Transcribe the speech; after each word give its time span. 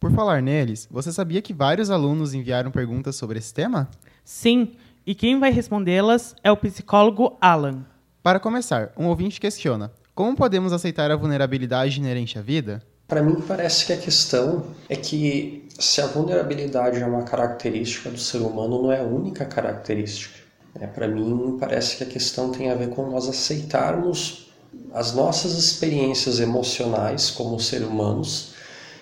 Por 0.00 0.10
falar 0.12 0.40
neles, 0.40 0.88
você 0.90 1.12
sabia 1.12 1.42
que 1.42 1.52
vários 1.52 1.90
alunos 1.90 2.32
enviaram 2.32 2.70
perguntas 2.70 3.16
sobre 3.16 3.38
esse 3.38 3.52
tema? 3.52 3.86
Sim, 4.24 4.72
e 5.06 5.14
quem 5.14 5.38
vai 5.38 5.52
respondê-las 5.52 6.34
é 6.42 6.50
o 6.50 6.56
psicólogo 6.56 7.36
Alan. 7.38 7.84
Para 8.22 8.40
começar, 8.40 8.92
um 8.96 9.08
ouvinte 9.08 9.38
questiona: 9.38 9.92
como 10.14 10.34
podemos 10.34 10.72
aceitar 10.72 11.10
a 11.10 11.16
vulnerabilidade 11.16 12.00
inerente 12.00 12.38
à 12.38 12.42
vida? 12.42 12.82
Para 13.06 13.22
mim, 13.22 13.42
parece 13.46 13.84
que 13.84 13.92
a 13.92 13.96
questão 13.98 14.68
é 14.88 14.96
que 14.96 15.68
se 15.78 16.00
a 16.00 16.06
vulnerabilidade 16.06 17.02
é 17.02 17.04
uma 17.04 17.24
característica 17.24 18.08
do 18.08 18.18
ser 18.18 18.38
humano, 18.38 18.84
não 18.84 18.90
é 18.90 19.00
a 19.00 19.04
única 19.04 19.44
característica. 19.44 20.40
É, 20.80 20.86
Para 20.86 21.08
mim, 21.08 21.58
parece 21.60 21.98
que 21.98 22.04
a 22.04 22.06
questão 22.06 22.50
tem 22.50 22.70
a 22.70 22.74
ver 22.74 22.88
com 22.88 23.10
nós 23.10 23.28
aceitarmos 23.28 24.50
as 24.94 25.14
nossas 25.14 25.58
experiências 25.58 26.40
emocionais 26.40 27.30
como 27.30 27.60
seres 27.60 27.86
humanos 27.86 28.49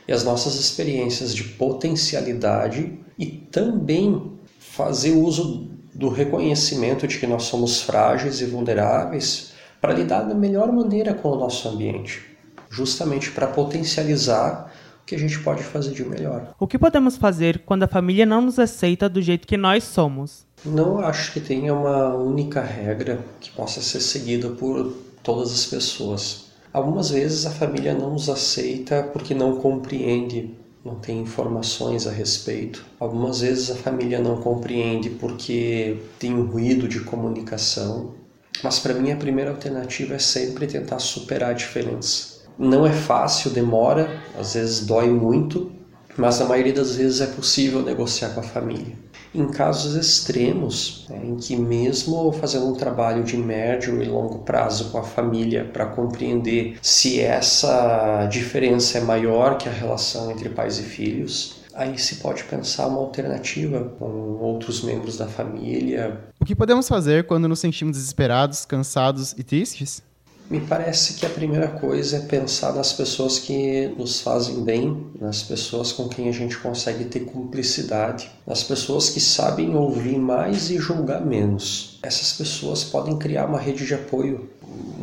e 0.09 0.13
as 0.13 0.25
nossas 0.25 0.55
experiências 0.55 1.35
de 1.35 1.45
potencialidade 1.45 2.99
e 3.19 3.27
também 3.27 4.33
fazer 4.59 5.13
uso 5.13 5.69
do 5.95 6.09
reconhecimento 6.09 7.07
de 7.07 7.19
que 7.19 7.27
nós 7.27 7.43
somos 7.43 7.83
frágeis 7.83 8.41
e 8.41 8.47
vulneráveis 8.47 9.53
para 9.81 9.93
lidar 9.93 10.23
da 10.23 10.35
melhor 10.35 10.73
maneira 10.73 11.13
com 11.13 11.31
o 11.31 11.37
nosso 11.37 11.69
ambiente, 11.69 12.25
justamente 12.71 13.31
para 13.31 13.47
potencializar 13.49 14.73
o 15.03 15.05
que 15.05 15.15
a 15.15 15.19
gente 15.19 15.39
pode 15.41 15.63
fazer 15.63 15.93
de 15.93 16.05
melhor. 16.05 16.55
O 16.59 16.67
que 16.67 16.79
podemos 16.79 17.17
fazer 17.17 17.63
quando 17.67 17.83
a 17.83 17.89
família 17.89 18.25
não 18.25 18.41
nos 18.41 18.59
aceita 18.59 19.09
do 19.09 19.21
jeito 19.21 19.47
que 19.47 19.57
nós 19.57 19.85
somos? 19.85 20.47
Não 20.65 20.99
acho 21.01 21.33
que 21.33 21.41
tenha 21.41 21.75
uma 21.75 22.15
única 22.15 22.61
regra 22.61 23.19
que 23.41 23.51
possa 23.51 23.81
ser 23.81 24.01
seguida 24.01 24.49
por 24.51 24.93
todas 25.23 25.53
as 25.53 25.67
pessoas. 25.67 26.48
Algumas 26.73 27.11
vezes 27.11 27.47
a 27.47 27.51
família 27.51 27.95
não 27.95 28.13
nos 28.13 28.29
aceita 28.29 29.03
porque 29.03 29.35
não 29.35 29.57
compreende, 29.57 30.55
não 30.85 30.97
tem 30.97 31.21
informações 31.21 32.07
a 32.07 32.11
respeito. 32.11 32.85
Algumas 33.01 33.41
vezes 33.41 33.71
a 33.71 33.75
família 33.75 34.19
não 34.19 34.41
compreende 34.41 35.11
porque 35.11 35.99
tem 36.19 36.35
um 36.35 36.47
ruído 36.47 36.87
de 36.87 37.01
comunicação. 37.01 38.15
Mas 38.63 38.79
para 38.79 38.95
mim 38.95 39.13
a 39.13 39.17
primeira 39.17 39.51
alternativa 39.51 40.15
é 40.15 40.19
sempre 40.19 40.67
tentar 40.67 40.99
superar 40.99 41.51
a 41.51 41.55
diferença. 41.55 42.39
Não 42.59 42.87
é 42.87 42.93
fácil, 42.93 43.51
demora, 43.51 44.21
às 44.39 44.55
vezes 44.55 44.85
dói 44.85 45.09
muito, 45.09 45.71
mas 46.17 46.41
na 46.41 46.47
maioria 46.47 46.73
das 46.73 46.97
vezes 46.97 47.21
é 47.21 47.27
possível 47.27 47.83
negociar 47.83 48.31
com 48.31 48.41
a 48.41 48.43
família. 48.43 48.97
Em 49.35 49.47
casos 49.49 49.95
extremos, 49.95 51.07
né, 51.09 51.21
em 51.23 51.37
que 51.37 51.55
mesmo 51.57 52.33
fazendo 52.33 52.67
um 52.67 52.75
trabalho 52.75 53.23
de 53.25 53.37
médio 53.37 54.03
e 54.03 54.07
longo 54.07 54.39
prazo 54.39 54.91
com 54.91 54.99
a 54.99 55.03
família 55.03 55.65
para 55.65 55.87
compreender 55.87 56.79
se 56.83 57.21
essa 57.21 58.27
diferença 58.27 58.99
é 58.99 59.01
maior 59.01 59.59
que 59.59 59.69
a 59.69 59.73
relação 59.73 60.31
entre 60.31 60.49
pais 60.49 60.79
e 60.79 60.83
filhos, 60.83 61.59
aí 61.75 61.97
se 61.99 62.17
pode 62.17 62.43
pensar 62.45 62.89
uma 62.89 62.99
alternativa 62.99 63.93
com 63.99 64.39
outros 64.41 64.83
membros 64.83 65.17
da 65.17 65.29
família. 65.29 66.19
O 66.41 66.45
que 66.45 66.55
podemos 66.55 66.89
fazer 66.89 67.27
quando 67.27 67.47
nos 67.47 67.61
sentimos 67.61 67.97
desesperados, 67.97 68.65
cansados 68.65 69.33
e 69.39 69.45
tristes? 69.45 70.03
Me 70.51 70.61
parece 70.61 71.15
que 71.15 71.27
a 71.27 71.29
primeira 71.29 71.69
coisa 71.69 72.17
é 72.17 72.21
pensar 72.21 72.73
nas 72.73 72.91
pessoas 72.91 73.39
que 73.39 73.95
nos 73.99 74.23
fazem 74.23 74.65
bem, 74.65 75.07
nas 75.21 75.43
pessoas 75.43 75.93
com 75.93 76.09
quem 76.09 76.27
a 76.27 76.33
gente 76.33 76.57
consegue 76.57 77.05
ter 77.05 77.21
cumplicidade, 77.21 78.31
nas 78.47 78.63
pessoas 78.63 79.11
que 79.11 79.21
sabem 79.21 79.77
ouvir 79.77 80.19
mais 80.19 80.71
e 80.71 80.79
julgar 80.79 81.21
menos. 81.21 81.99
Essas 82.03 82.33
pessoas 82.33 82.83
podem 82.83 83.19
criar 83.19 83.45
uma 83.45 83.59
rede 83.59 83.85
de 83.85 83.93
apoio, 83.93 84.49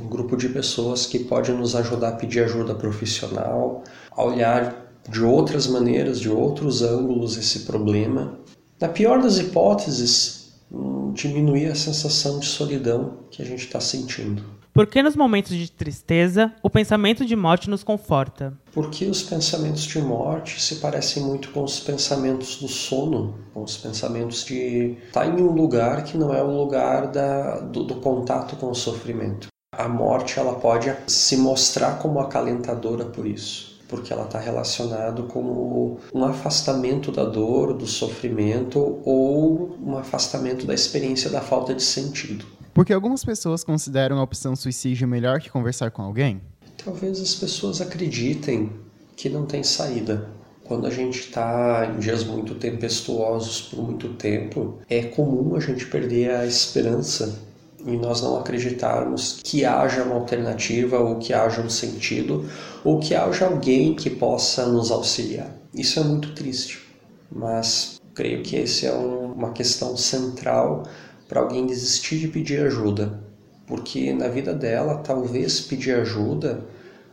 um 0.03 0.09
grupo 0.09 0.35
de 0.35 0.49
pessoas 0.49 1.05
que 1.05 1.19
pode 1.19 1.52
nos 1.52 1.75
ajudar 1.75 2.09
a 2.09 2.13
pedir 2.13 2.43
ajuda 2.43 2.73
profissional, 2.73 3.83
a 4.09 4.23
olhar 4.23 4.75
de 5.07 5.23
outras 5.23 5.67
maneiras, 5.67 6.19
de 6.19 6.30
outros 6.30 6.81
ângulos 6.81 7.37
esse 7.37 7.59
problema. 7.59 8.39
Na 8.81 8.87
pior 8.87 9.21
das 9.21 9.37
hipóteses, 9.37 10.55
diminuir 11.16 11.67
a 11.67 11.75
sensação 11.75 12.39
de 12.39 12.45
solidão 12.45 13.20
que 13.31 13.42
a 13.42 13.45
gente 13.45 13.65
está 13.65 13.80
sentindo. 13.80 14.43
Porque 14.76 15.02
nos 15.02 15.15
momentos 15.15 15.55
de 15.55 15.71
tristeza, 15.71 16.53
o 16.61 16.70
pensamento 16.70 17.26
de 17.26 17.33
morte 17.33 17.70
nos 17.70 17.81
conforta. 17.81 18.53
Porque 18.73 19.05
os 19.05 19.23
pensamentos 19.23 19.83
de 19.83 20.02
morte 20.02 20.61
se 20.61 20.76
parecem 20.76 21.23
muito 21.23 21.49
com 21.52 21.64
os 21.64 21.80
pensamentos 21.80 22.58
do 22.58 22.67
sono, 22.67 23.36
com 23.53 23.64
os 23.64 23.77
pensamentos 23.77 24.43
de 24.43 24.98
estar 25.08 25.27
em 25.27 25.42
um 25.42 25.53
lugar 25.53 26.03
que 26.03 26.17
não 26.17 26.33
é 26.33 26.43
o 26.43 26.52
lugar 26.52 27.08
da, 27.08 27.61
do, 27.61 27.86
do 27.86 27.95
contato 27.95 28.58
com 28.58 28.70
o 28.70 28.76
sofrimento. 28.76 29.47
A 29.73 29.87
morte 29.87 30.39
ela 30.39 30.55
pode 30.55 30.93
se 31.08 31.37
mostrar 31.37 31.99
como 31.99 32.20
acalentadora 32.20 33.05
por 33.05 33.26
isso, 33.26 33.74
porque 33.87 34.11
ela 34.11 34.25
está 34.25 34.39
relacionado 34.39 35.23
com 35.23 35.97
um 36.13 36.25
afastamento 36.25 37.11
da 37.11 37.23
dor, 37.23 37.73
do 37.73 37.85
sofrimento 37.85 39.01
ou 39.05 39.77
um 39.81 39.97
afastamento 39.97 40.65
da 40.65 40.73
experiência 40.73 41.29
da 41.29 41.41
falta 41.41 41.73
de 41.73 41.83
sentido. 41.83 42.45
Porque 42.73 42.91
algumas 42.91 43.23
pessoas 43.23 43.63
consideram 43.63 44.19
a 44.19 44.23
opção 44.23 44.55
suicídio 44.55 45.07
melhor 45.07 45.39
que 45.39 45.49
conversar 45.49 45.91
com 45.91 46.01
alguém? 46.01 46.41
Talvez 46.83 47.21
as 47.21 47.33
pessoas 47.35 47.79
acreditem 47.79 48.71
que 49.15 49.29
não 49.29 49.45
tem 49.45 49.63
saída. 49.63 50.29
Quando 50.63 50.87
a 50.87 50.89
gente 50.89 51.19
está 51.19 51.93
em 51.95 51.99
dias 51.99 52.23
muito 52.23 52.55
tempestuosos 52.55 53.61
por 53.61 53.83
muito 53.83 54.09
tempo, 54.15 54.79
é 54.89 55.03
comum 55.03 55.55
a 55.55 55.59
gente 55.59 55.85
perder 55.85 56.31
a 56.31 56.45
esperança 56.45 57.39
e 57.85 57.95
nós 57.97 58.21
não 58.21 58.39
acreditarmos 58.39 59.39
que 59.43 59.63
haja 59.63 60.03
uma 60.03 60.15
alternativa 60.15 60.99
ou 60.99 61.19
que 61.19 61.33
haja 61.33 61.61
um 61.61 61.69
sentido 61.69 62.49
ou 62.83 62.99
que 62.99 63.13
haja 63.13 63.45
alguém 63.45 63.95
que 63.95 64.09
possa 64.09 64.65
nos 64.65 64.91
auxiliar. 64.91 65.51
Isso 65.73 65.99
é 65.99 66.03
muito 66.03 66.33
triste, 66.33 66.81
mas 67.31 68.01
creio 68.13 68.41
que 68.41 68.57
essa 68.57 68.87
é 68.87 68.93
um, 68.93 69.33
uma 69.33 69.51
questão 69.51 69.95
central 69.95 70.83
para 71.27 71.41
alguém 71.41 71.65
desistir 71.65 72.17
de 72.17 72.27
pedir 72.27 72.65
ajuda, 72.65 73.19
porque 73.67 74.13
na 74.13 74.27
vida 74.27 74.53
dela 74.53 74.97
talvez 74.97 75.59
pedir 75.61 75.95
ajuda 75.95 76.65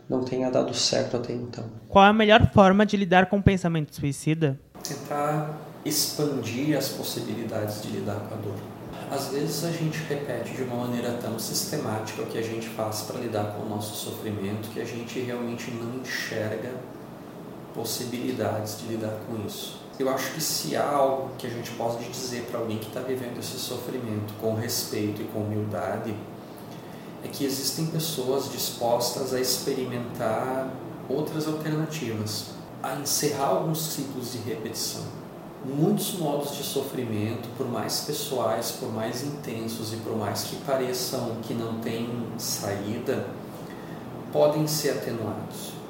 não 0.08 0.24
tenha 0.24 0.50
dado 0.50 0.74
certo 0.74 1.16
até 1.16 1.32
então. 1.32 1.64
Qual 1.88 2.04
é 2.04 2.08
a 2.08 2.12
melhor 2.12 2.50
forma 2.52 2.84
de 2.84 2.96
lidar 2.96 3.26
com 3.26 3.38
o 3.38 3.42
pensamento 3.42 3.94
suicida? 3.94 4.58
Tentar 4.82 5.58
expandir 5.84 6.76
as 6.76 6.88
possibilidades 6.88 7.82
de 7.82 7.88
lidar 7.88 8.16
com 8.28 8.34
a 8.34 8.38
dor. 8.38 8.71
Às 9.12 9.28
vezes 9.28 9.62
a 9.64 9.70
gente 9.70 9.98
repete 10.08 10.54
de 10.54 10.62
uma 10.62 10.86
maneira 10.86 11.12
tão 11.20 11.38
sistemática 11.38 12.22
o 12.22 12.26
que 12.26 12.38
a 12.38 12.42
gente 12.42 12.66
faz 12.70 13.02
para 13.02 13.20
lidar 13.20 13.52
com 13.52 13.66
o 13.66 13.68
nosso 13.68 13.94
sofrimento 13.94 14.70
que 14.70 14.80
a 14.80 14.86
gente 14.86 15.20
realmente 15.20 15.70
não 15.70 16.00
enxerga 16.00 16.70
possibilidades 17.74 18.78
de 18.78 18.86
lidar 18.86 19.14
com 19.26 19.46
isso. 19.46 19.82
Eu 19.98 20.08
acho 20.08 20.32
que 20.32 20.40
se 20.40 20.74
há 20.76 20.88
algo 20.88 21.28
que 21.36 21.46
a 21.46 21.50
gente 21.50 21.72
pode 21.72 22.02
dizer 22.08 22.46
para 22.50 22.60
alguém 22.60 22.78
que 22.78 22.86
está 22.86 23.00
vivendo 23.00 23.38
esse 23.38 23.58
sofrimento 23.58 24.32
com 24.40 24.54
respeito 24.54 25.20
e 25.20 25.26
com 25.26 25.40
humildade, 25.40 26.14
é 27.22 27.28
que 27.28 27.44
existem 27.44 27.84
pessoas 27.88 28.50
dispostas 28.50 29.34
a 29.34 29.40
experimentar 29.40 30.72
outras 31.06 31.46
alternativas, 31.46 32.46
a 32.82 32.94
encerrar 32.94 33.48
alguns 33.48 33.92
ciclos 33.92 34.32
de 34.32 34.38
repetição. 34.38 35.21
Muitos 35.64 36.14
modos 36.18 36.56
de 36.56 36.62
sofrimento, 36.62 37.48
por 37.56 37.68
mais 37.68 38.00
pessoais, 38.00 38.72
por 38.72 38.92
mais 38.92 39.22
intensos 39.22 39.92
e 39.92 39.96
por 39.96 40.16
mais 40.16 40.42
que 40.44 40.56
pareçam 40.56 41.36
que 41.42 41.54
não 41.54 41.78
têm 41.80 42.08
saída, 42.36 43.26
podem 44.32 44.66
ser 44.66 44.90
atenuados 44.90 45.82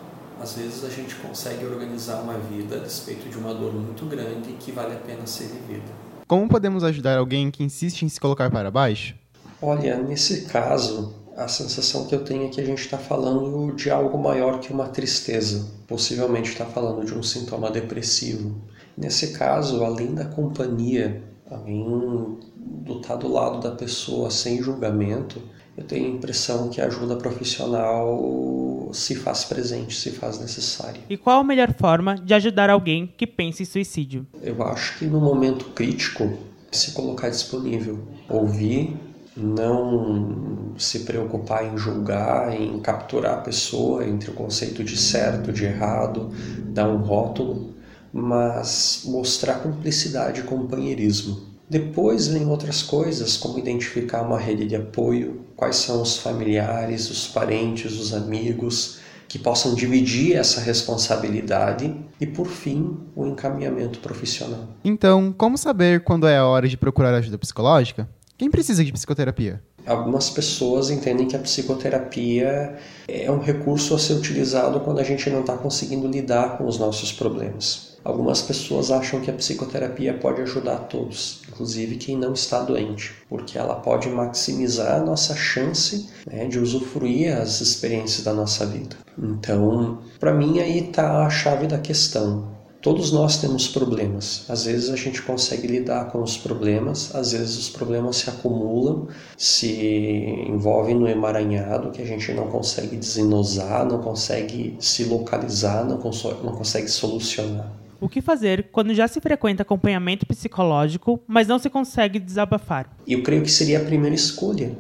às 0.43 0.55
vezes 0.55 0.85
a 0.85 0.89
gente 0.89 1.15
consegue 1.15 1.65
organizar 1.65 2.21
uma 2.21 2.37
vida 2.37 2.75
a 2.75 2.79
despeito 2.81 3.29
de 3.29 3.39
uma 3.39 3.55
dor 3.55 3.73
muito 3.73 4.05
grande 4.07 4.53
que 4.59 4.73
vale 4.73 4.93
a 4.93 4.99
pena 4.99 5.25
ser 5.25 5.45
vivida. 5.45 5.87
Como 6.27 6.49
podemos 6.49 6.83
ajudar 6.83 7.17
alguém 7.17 7.49
que 7.49 7.63
insiste 7.63 8.03
em 8.03 8.09
se 8.09 8.19
colocar 8.19 8.51
para 8.51 8.69
baixo? 8.69 9.15
Olha, 9.61 9.97
nesse 9.97 10.47
caso, 10.47 11.15
a 11.37 11.47
sensação 11.47 12.07
que 12.07 12.15
eu 12.15 12.25
tenho 12.25 12.47
é 12.47 12.49
que 12.49 12.61
a 12.61 12.65
gente 12.65 12.81
está 12.81 12.99
falando 12.99 13.73
de 13.77 13.89
algo 13.89 14.19
maior 14.19 14.59
que 14.59 14.73
uma 14.73 14.89
tristeza. 14.89 15.71
Possivelmente 15.87 16.51
está 16.51 16.65
falando 16.65 17.07
de 17.07 17.15
um 17.15 17.23
sintoma 17.23 17.71
depressivo. 17.71 18.57
Nesse 18.97 19.33
caso, 19.33 19.85
além 19.85 20.15
da 20.15 20.25
companhia, 20.25 21.23
além 21.51 22.39
do 22.57 23.01
estar 23.01 23.17
do 23.17 23.29
lado 23.29 23.61
da 23.61 23.71
pessoa 23.75 24.31
sem 24.31 24.63
julgamento, 24.63 25.41
eu 25.77 25.85
tenho 25.85 26.07
a 26.07 26.17
impressão 26.17 26.69
que 26.69 26.81
a 26.81 26.87
ajuda 26.87 27.17
profissional 27.17 28.91
se 28.93 29.15
faz 29.15 29.45
presente, 29.45 29.95
se 29.97 30.11
faz 30.11 30.39
necessária. 30.39 31.01
E 31.09 31.17
qual 31.17 31.41
a 31.41 31.45
melhor 31.45 31.73
forma 31.73 32.15
de 32.17 32.35
ajudar 32.35 32.69
alguém 32.69 33.13
que 33.17 33.27
pensa 33.27 33.63
em 33.63 33.67
suicídio? 33.67 34.27
Eu 34.43 34.63
acho 34.63 34.99
que 34.99 35.07
no 35.07 35.21
momento 35.21 35.67
crítico, 35.67 36.31
se 36.71 36.93
colocar 36.93 37.31
disponível, 37.31 38.01
ouvir, 38.29 38.97
não 39.35 40.75
se 40.77 41.01
preocupar 41.01 41.73
em 41.73 41.79
julgar, 41.79 42.55
em 42.55 42.79
capturar 42.81 43.35
a 43.35 43.41
pessoa 43.41 44.07
entre 44.07 44.31
o 44.31 44.35
conceito 44.35 44.85
de 44.85 44.97
certo, 44.97 45.53
de 45.53 45.65
errado, 45.65 46.31
dar 46.67 46.89
um 46.89 46.99
rótulo, 46.99 47.75
mas 48.13 49.03
mostrar 49.05 49.55
cumplicidade 49.55 50.41
e 50.41 50.45
companheirismo. 50.45 51.53
Depois 51.69 52.29
vem 52.29 52.47
outras 52.47 52.83
coisas, 52.83 53.37
como 53.37 53.59
identificar 53.59 54.23
uma 54.23 54.39
rede 54.39 54.67
de 54.67 54.77
apoio, 54.77 55.41
quais 55.57 55.77
são 55.77 56.03
os 56.03 56.19
familiares, 56.19 57.09
os 57.09 57.27
parentes, 57.27 57.99
os 57.99 58.13
amigos 58.13 58.99
que 59.27 59.39
possam 59.39 59.75
dividir 59.75 60.37
essa 60.37 60.61
responsabilidade 60.61 61.97
e, 62.21 62.27
por 62.27 62.47
fim, 62.47 62.99
o 63.17 63.25
encaminhamento 63.27 64.01
profissional. 64.01 64.69
Então, 64.85 65.33
como 65.33 65.57
saber 65.57 66.05
quando 66.05 66.27
é 66.27 66.37
a 66.37 66.45
hora 66.45 66.69
de 66.69 66.77
procurar 66.77 67.15
ajuda 67.15 67.39
psicológica? 67.39 68.07
Quem 68.37 68.51
precisa 68.51 68.85
de 68.85 68.93
psicoterapia? 68.93 69.63
Algumas 69.87 70.29
pessoas 70.29 70.91
entendem 70.91 71.27
que 71.27 71.35
a 71.35 71.39
psicoterapia 71.39 72.77
é 73.09 73.31
um 73.31 73.41
recurso 73.41 73.95
a 73.95 73.99
ser 73.99 74.13
utilizado 74.13 74.81
quando 74.81 74.99
a 74.99 75.05
gente 75.05 75.31
não 75.31 75.41
está 75.41 75.57
conseguindo 75.57 76.07
lidar 76.07 76.59
com 76.59 76.67
os 76.67 76.79
nossos 76.79 77.11
problemas. 77.11 77.92
Algumas 78.05 78.43
pessoas 78.43 78.91
acham 78.91 79.21
que 79.21 79.31
a 79.31 79.35
psicoterapia 79.35 80.15
pode 80.15 80.43
ajudar 80.43 80.77
todos, 80.89 81.43
inclusive 81.49 81.97
quem 81.97 82.17
não 82.17 82.33
está 82.33 82.61
doente, 82.61 83.15
porque 83.29 83.57
ela 83.57 83.77
pode 83.77 84.09
maximizar 84.09 85.01
a 85.01 85.05
nossa 85.05 85.37
chance 85.37 86.09
né, 86.27 86.47
de 86.47 86.59
usufruir 86.59 87.37
as 87.37 87.61
experiências 87.61 88.25
da 88.25 88.33
nossa 88.33 88.67
vida. 88.67 88.97
Então, 89.17 90.01
para 90.19 90.35
mim, 90.35 90.59
aí 90.59 90.89
está 90.89 91.25
a 91.25 91.31
chave 91.31 91.67
da 91.67 91.79
questão. 91.79 92.51
Todos 92.81 93.13
nós 93.13 93.37
temos 93.37 93.69
problemas. 93.69 94.45
Às 94.49 94.65
vezes 94.65 94.91
a 94.91 94.97
gente 94.97 95.23
consegue 95.23 95.69
lidar 95.69 96.11
com 96.11 96.21
os 96.21 96.37
problemas, 96.37 97.15
às 97.15 97.31
vezes 97.31 97.57
os 97.57 97.69
problemas 97.69 98.17
se 98.17 98.29
acumulam, 98.29 99.07
se 99.37 100.45
envolvem 100.49 100.97
no 100.97 101.09
emaranhado 101.09 101.93
que 101.93 102.03
a 102.03 102.05
gente 102.05 102.33
não 102.33 102.49
consegue 102.49 102.97
desenosar, 102.97 103.87
não 103.87 104.01
consegue 104.01 104.77
se 104.81 105.05
localizar, 105.05 105.85
não, 105.85 106.01
não 106.43 106.57
consegue 106.57 106.89
solucionar. 106.89 107.82
O 108.03 108.09
que 108.09 108.21
fazer 108.21 108.71
quando 108.73 108.93
já 108.93 109.07
se 109.07 109.21
frequenta 109.21 109.63
acompanhamento 109.63 110.27
psicológico, 110.27 111.21
mas 111.25 111.47
não 111.47 111.57
se 111.57 111.71
consegue 111.71 112.19
desabafar? 112.19 112.91
Eu 113.07 113.23
creio 113.23 113.45
que 113.45 113.51
seria 113.51 113.79
a 113.79 113.85
primeira 113.85 114.17
escolha. 114.17 114.77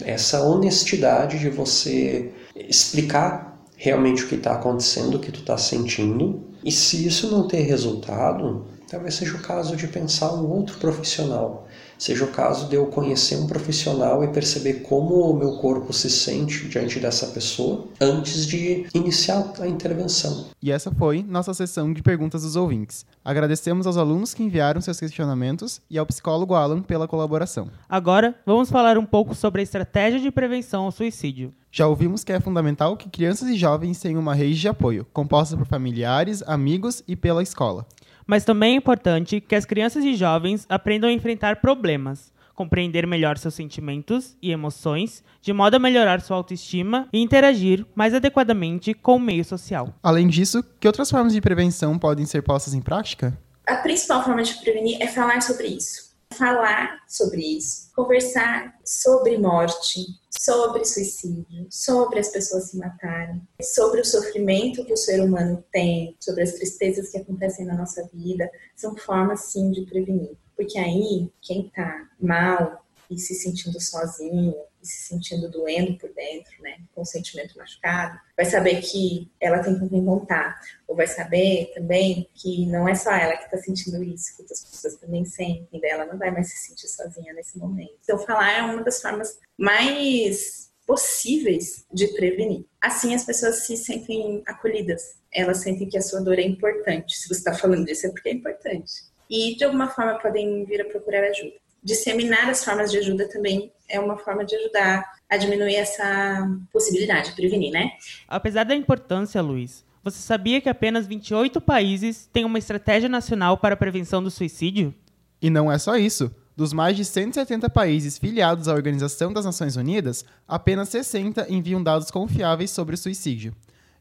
Essa 0.00 0.42
honestidade 0.42 1.38
de 1.38 1.50
você 1.50 2.32
explicar 2.56 3.62
realmente 3.76 4.24
o 4.24 4.28
que 4.28 4.34
está 4.34 4.54
acontecendo, 4.54 5.14
o 5.14 5.18
que 5.20 5.30
tu 5.30 5.38
está 5.38 5.56
sentindo. 5.56 6.42
E 6.64 6.72
se 6.72 7.06
isso 7.06 7.30
não 7.30 7.46
ter 7.46 7.60
resultado, 7.60 8.66
talvez 8.90 9.14
seja 9.14 9.36
o 9.36 9.40
caso 9.40 9.76
de 9.76 9.86
pensar 9.86 10.34
um 10.34 10.50
outro 10.50 10.78
profissional 10.78 11.67
seja 11.98 12.24
o 12.24 12.28
caso 12.28 12.68
de 12.68 12.76
eu 12.76 12.86
conhecer 12.86 13.36
um 13.36 13.46
profissional 13.46 14.22
e 14.22 14.28
perceber 14.28 14.74
como 14.84 15.14
o 15.14 15.36
meu 15.36 15.58
corpo 15.58 15.92
se 15.92 16.08
sente 16.08 16.68
diante 16.68 17.00
dessa 17.00 17.26
pessoa 17.26 17.86
antes 18.00 18.46
de 18.46 18.86
iniciar 18.94 19.52
a 19.60 19.66
intervenção. 19.66 20.46
E 20.62 20.70
essa 20.70 20.90
foi 20.92 21.22
nossa 21.22 21.52
sessão 21.52 21.92
de 21.92 22.02
perguntas 22.02 22.42
dos 22.42 22.56
ouvintes. 22.56 23.04
Agradecemos 23.24 23.86
aos 23.86 23.96
alunos 23.96 24.32
que 24.32 24.42
enviaram 24.42 24.80
seus 24.80 25.00
questionamentos 25.00 25.80
e 25.90 25.98
ao 25.98 26.06
psicólogo 26.06 26.54
Alan 26.54 26.82
pela 26.82 27.08
colaboração. 27.08 27.68
Agora, 27.88 28.34
vamos 28.46 28.70
falar 28.70 28.96
um 28.96 29.04
pouco 29.04 29.34
sobre 29.34 29.60
a 29.60 29.64
estratégia 29.64 30.20
de 30.20 30.30
prevenção 30.30 30.84
ao 30.84 30.92
suicídio. 30.92 31.52
Já 31.70 31.86
ouvimos 31.86 32.24
que 32.24 32.32
é 32.32 32.40
fundamental 32.40 32.96
que 32.96 33.10
crianças 33.10 33.48
e 33.48 33.56
jovens 33.56 34.00
tenham 34.00 34.20
uma 34.20 34.34
rede 34.34 34.58
de 34.58 34.68
apoio, 34.68 35.06
composta 35.12 35.56
por 35.56 35.66
familiares, 35.66 36.42
amigos 36.46 37.02
e 37.06 37.14
pela 37.14 37.42
escola. 37.42 37.86
Mas 38.28 38.44
também 38.44 38.74
é 38.74 38.76
importante 38.76 39.40
que 39.40 39.54
as 39.54 39.64
crianças 39.64 40.04
e 40.04 40.14
jovens 40.14 40.66
aprendam 40.68 41.08
a 41.08 41.12
enfrentar 41.12 41.62
problemas, 41.62 42.30
compreender 42.54 43.06
melhor 43.06 43.38
seus 43.38 43.54
sentimentos 43.54 44.36
e 44.42 44.52
emoções, 44.52 45.24
de 45.40 45.50
modo 45.50 45.76
a 45.76 45.78
melhorar 45.78 46.20
sua 46.20 46.36
autoestima 46.36 47.08
e 47.10 47.22
interagir 47.22 47.86
mais 47.94 48.12
adequadamente 48.12 48.92
com 48.92 49.16
o 49.16 49.20
meio 49.20 49.46
social. 49.46 49.94
Além 50.02 50.28
disso, 50.28 50.62
que 50.78 50.86
outras 50.86 51.10
formas 51.10 51.32
de 51.32 51.40
prevenção 51.40 51.98
podem 51.98 52.26
ser 52.26 52.42
postas 52.42 52.74
em 52.74 52.82
prática? 52.82 53.38
A 53.66 53.76
principal 53.76 54.22
forma 54.22 54.42
de 54.42 54.52
prevenir 54.56 55.00
é 55.00 55.06
falar 55.06 55.40
sobre 55.40 55.68
isso 55.68 56.07
falar 56.38 57.02
sobre 57.08 57.42
isso, 57.42 57.90
conversar 57.94 58.78
sobre 58.84 59.36
morte, 59.36 60.06
sobre 60.30 60.84
suicídio, 60.84 61.66
sobre 61.68 62.20
as 62.20 62.28
pessoas 62.28 62.70
se 62.70 62.78
matarem, 62.78 63.42
sobre 63.60 64.00
o 64.00 64.04
sofrimento 64.04 64.84
que 64.84 64.92
o 64.92 64.96
ser 64.96 65.20
humano 65.20 65.62
tem, 65.72 66.16
sobre 66.20 66.44
as 66.44 66.52
tristezas 66.52 67.10
que 67.10 67.18
acontecem 67.18 67.66
na 67.66 67.74
nossa 67.74 68.08
vida, 68.14 68.48
são 68.76 68.96
formas 68.96 69.40
sim 69.40 69.70
de 69.70 69.82
prevenir. 69.82 70.36
Porque 70.56 70.78
aí, 70.78 71.30
quem 71.42 71.70
tá 71.70 72.08
mal 72.20 72.84
e 73.10 73.18
se 73.18 73.34
sentindo 73.34 73.80
sozinho, 73.80 74.54
e 74.82 74.86
se 74.86 75.08
sentindo 75.08 75.50
doendo 75.50 75.96
por 75.98 76.12
dentro, 76.12 76.62
né, 76.62 76.78
com 76.94 77.02
o 77.02 77.06
sentimento 77.06 77.56
machucado, 77.56 78.18
vai 78.36 78.46
saber 78.46 78.80
que 78.80 79.30
ela 79.40 79.62
tem 79.62 79.78
com 79.78 79.88
quem 79.88 80.04
contar, 80.04 80.60
ou 80.86 80.94
vai 80.94 81.06
saber 81.06 81.72
também 81.74 82.28
que 82.34 82.66
não 82.66 82.88
é 82.88 82.94
só 82.94 83.10
ela 83.12 83.36
que 83.36 83.44
está 83.44 83.58
sentindo 83.58 84.02
isso, 84.02 84.36
que 84.36 84.42
outras 84.42 84.64
pessoas 84.64 84.96
também 84.96 85.24
sentem, 85.24 85.80
dela 85.80 86.04
não 86.04 86.18
vai 86.18 86.30
mais 86.30 86.50
se 86.50 86.58
sentir 86.68 86.88
sozinha 86.88 87.32
nesse 87.32 87.58
momento. 87.58 87.98
Então, 88.02 88.18
falar 88.18 88.58
é 88.58 88.62
uma 88.62 88.82
das 88.82 89.00
formas 89.00 89.38
mais 89.56 90.68
possíveis 90.86 91.84
de 91.92 92.08
prevenir. 92.08 92.64
Assim, 92.80 93.14
as 93.14 93.24
pessoas 93.24 93.66
se 93.66 93.76
sentem 93.76 94.42
acolhidas, 94.46 95.16
elas 95.32 95.58
sentem 95.58 95.88
que 95.88 95.98
a 95.98 96.02
sua 96.02 96.20
dor 96.20 96.38
é 96.38 96.42
importante. 96.42 97.14
Se 97.14 97.28
você 97.28 97.40
está 97.40 97.54
falando 97.54 97.84
disso, 97.84 98.06
é 98.06 98.10
porque 98.10 98.30
é 98.30 98.32
importante. 98.32 99.08
E, 99.28 99.54
de 99.56 99.64
alguma 99.64 99.88
forma, 99.90 100.18
podem 100.18 100.64
vir 100.64 100.80
a 100.80 100.86
procurar 100.86 101.22
ajuda 101.24 101.67
disseminar 101.82 102.48
as 102.48 102.64
formas 102.64 102.90
de 102.90 102.98
ajuda 102.98 103.28
também 103.28 103.72
é 103.88 103.98
uma 103.98 104.18
forma 104.18 104.44
de 104.44 104.54
ajudar 104.56 105.04
a 105.28 105.36
diminuir 105.36 105.76
essa 105.76 106.48
possibilidade, 106.72 107.32
prevenir, 107.32 107.72
né? 107.72 107.92
Apesar 108.26 108.64
da 108.64 108.74
importância, 108.74 109.40
Luiz, 109.40 109.84
você 110.02 110.18
sabia 110.18 110.60
que 110.60 110.68
apenas 110.68 111.06
28 111.06 111.60
países 111.60 112.28
têm 112.32 112.44
uma 112.44 112.58
estratégia 112.58 113.08
nacional 113.08 113.58
para 113.58 113.74
a 113.74 113.76
prevenção 113.76 114.22
do 114.22 114.30
suicídio? 114.30 114.94
E 115.40 115.50
não 115.50 115.70
é 115.70 115.78
só 115.78 115.96
isso. 115.96 116.30
Dos 116.56 116.72
mais 116.72 116.96
de 116.96 117.04
170 117.04 117.70
países 117.70 118.18
filiados 118.18 118.68
à 118.68 118.74
Organização 118.74 119.32
das 119.32 119.44
Nações 119.44 119.76
Unidas, 119.76 120.24
apenas 120.46 120.88
60 120.88 121.46
enviam 121.48 121.82
dados 121.82 122.10
confiáveis 122.10 122.70
sobre 122.70 122.94
o 122.94 122.98
suicídio. 122.98 123.54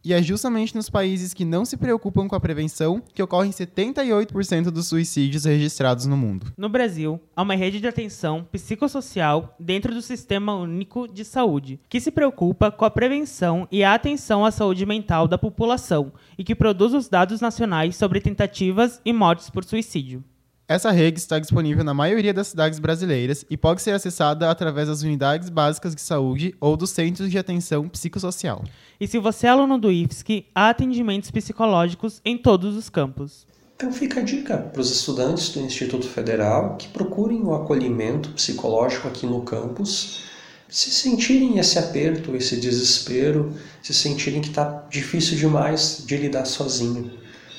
E 0.04 0.14
é 0.14 0.22
justamente 0.22 0.76
nos 0.76 0.90
países 0.90 1.34
que 1.34 1.44
não 1.44 1.66
se 1.66 1.76
preocupam 1.76 2.28
com 2.28 2.36
a 2.36 2.40
prevenção 2.40 3.02
que 3.14 3.22
ocorrem 3.22 3.52
78% 3.52 4.72
dos 4.72 4.88
suicídios 4.88 5.46
registrados 5.46 6.06
no 6.06 6.16
mundo. 6.16 6.54
No 6.58 6.70
Brasil, 6.70 7.20
há 7.36 7.42
uma 7.42 7.56
rede 7.56 7.82
de 7.82 7.88
atenção 7.88 8.48
psicossocial 8.52 9.56
dentro 9.60 9.94
do 9.94 10.02
Sistema 10.02 10.56
Único 10.56 11.08
de 11.08 11.26
Saúde, 11.26 11.80
que 11.90 12.00
se 12.00 12.12
preocupa 12.12 12.72
com 12.72 12.86
a 12.86 12.92
prevenção 12.92 13.68
e 13.72 13.84
a 13.84 13.94
atenção 13.94 14.46
à 14.46 14.52
saúde 14.52 14.86
mental 14.86 15.28
da 15.28 15.38
população 15.38 16.14
e 16.38 16.44
que 16.44 16.56
produz 16.56 16.94
os 16.94 17.10
dados 17.10 17.42
nacionais 17.42 17.96
sobre 17.96 18.22
tentativas 18.22 19.02
e 19.04 19.12
mortes 19.12 19.50
por 19.50 19.64
suicídio. 19.64 20.24
Essa 20.70 20.92
rede 20.92 21.18
está 21.18 21.40
disponível 21.40 21.82
na 21.82 21.94
maioria 21.94 22.34
das 22.34 22.48
cidades 22.48 22.78
brasileiras 22.78 23.46
e 23.50 23.56
pode 23.56 23.82
ser 23.82 23.92
acessada 23.92 24.52
através 24.52 24.90
das 24.90 25.02
unidades 25.02 25.48
básicas 25.48 25.96
de 25.96 26.02
saúde 26.02 26.54
ou 26.60 26.76
dos 26.76 26.90
centros 26.90 27.32
de 27.32 27.38
atenção 27.38 27.88
psicossocial. 27.88 28.66
E 29.00 29.08
se 29.08 29.18
você 29.18 29.48
é 29.48 29.50
aluno 29.50 29.78
do 29.78 29.90
IFSC, 29.90 30.46
há 30.54 30.68
atendimentos 30.68 31.32
psicológicos 31.32 32.20
em 32.26 32.38
todos 32.38 32.76
os 32.76 32.90
campos. 32.90 33.48
Então 33.78 33.94
fica 33.94 34.20
a 34.20 34.24
dica 34.24 34.58
para 34.58 34.82
os 34.82 34.92
estudantes 34.92 35.48
do 35.54 35.62
Instituto 35.62 36.06
Federal 36.06 36.76
que 36.76 36.90
procurem 36.90 37.44
o 37.44 37.56
acolhimento 37.56 38.32
psicológico 38.32 39.08
aqui 39.08 39.26
no 39.26 39.44
campus, 39.44 40.24
se 40.68 40.92
sentirem 40.92 41.60
esse 41.60 41.80
aperto, 41.80 42.36
esse 42.36 42.60
desespero, 42.60 43.54
se 43.82 43.94
sentirem 43.94 44.42
que 44.42 44.50
está 44.50 44.86
difícil 44.90 45.38
demais 45.38 46.04
de 46.06 46.18
lidar 46.18 46.44
sozinho. 46.44 47.10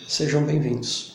Sejam 0.07 0.45
bem-vindos. 0.45 1.08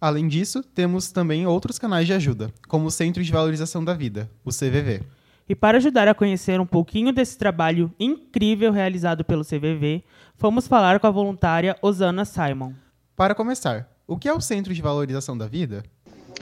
Além 0.00 0.28
disso, 0.28 0.62
temos 0.62 1.10
também 1.10 1.46
outros 1.46 1.78
canais 1.78 2.06
de 2.06 2.12
ajuda, 2.12 2.52
como 2.68 2.86
o 2.86 2.90
Centro 2.90 3.22
de 3.22 3.32
Valorização 3.32 3.84
da 3.84 3.94
Vida, 3.94 4.30
o 4.44 4.50
CVV. 4.50 5.02
E 5.48 5.54
para 5.54 5.78
ajudar 5.78 6.08
a 6.08 6.14
conhecer 6.14 6.60
um 6.60 6.66
pouquinho 6.66 7.12
desse 7.12 7.38
trabalho 7.38 7.92
incrível 7.98 8.72
realizado 8.72 9.24
pelo 9.24 9.44
CVV, 9.44 10.02
fomos 10.36 10.66
falar 10.66 10.98
com 11.00 11.06
a 11.06 11.10
voluntária 11.10 11.76
Osana 11.80 12.24
Simon. 12.24 12.72
Para 13.14 13.34
começar, 13.34 13.88
o 14.06 14.18
que 14.18 14.28
é 14.28 14.32
o 14.32 14.40
Centro 14.40 14.74
de 14.74 14.82
Valorização 14.82 15.38
da 15.38 15.46
Vida? 15.46 15.82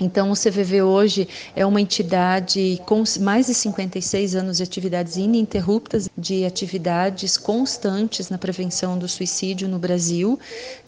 Então, 0.01 0.33
o 0.33 0.35
CVV 0.35 0.83
hoje 0.83 1.29
é 1.55 1.65
uma 1.65 1.81
entidade 1.81 2.81
com 2.85 3.05
mais 3.21 3.47
de 3.47 3.55
56 3.55 4.35
anos 4.35 4.57
de 4.57 4.63
atividades 4.65 5.17
ininterruptas, 5.17 6.09
de 6.19 6.45
atividades 6.45 7.37
constantes 7.37 8.29
na 8.29 8.37
prevenção 8.37 8.99
do 8.99 9.09
suicídio 9.09 9.69
no 9.69 9.79
Brasil. 9.79 10.39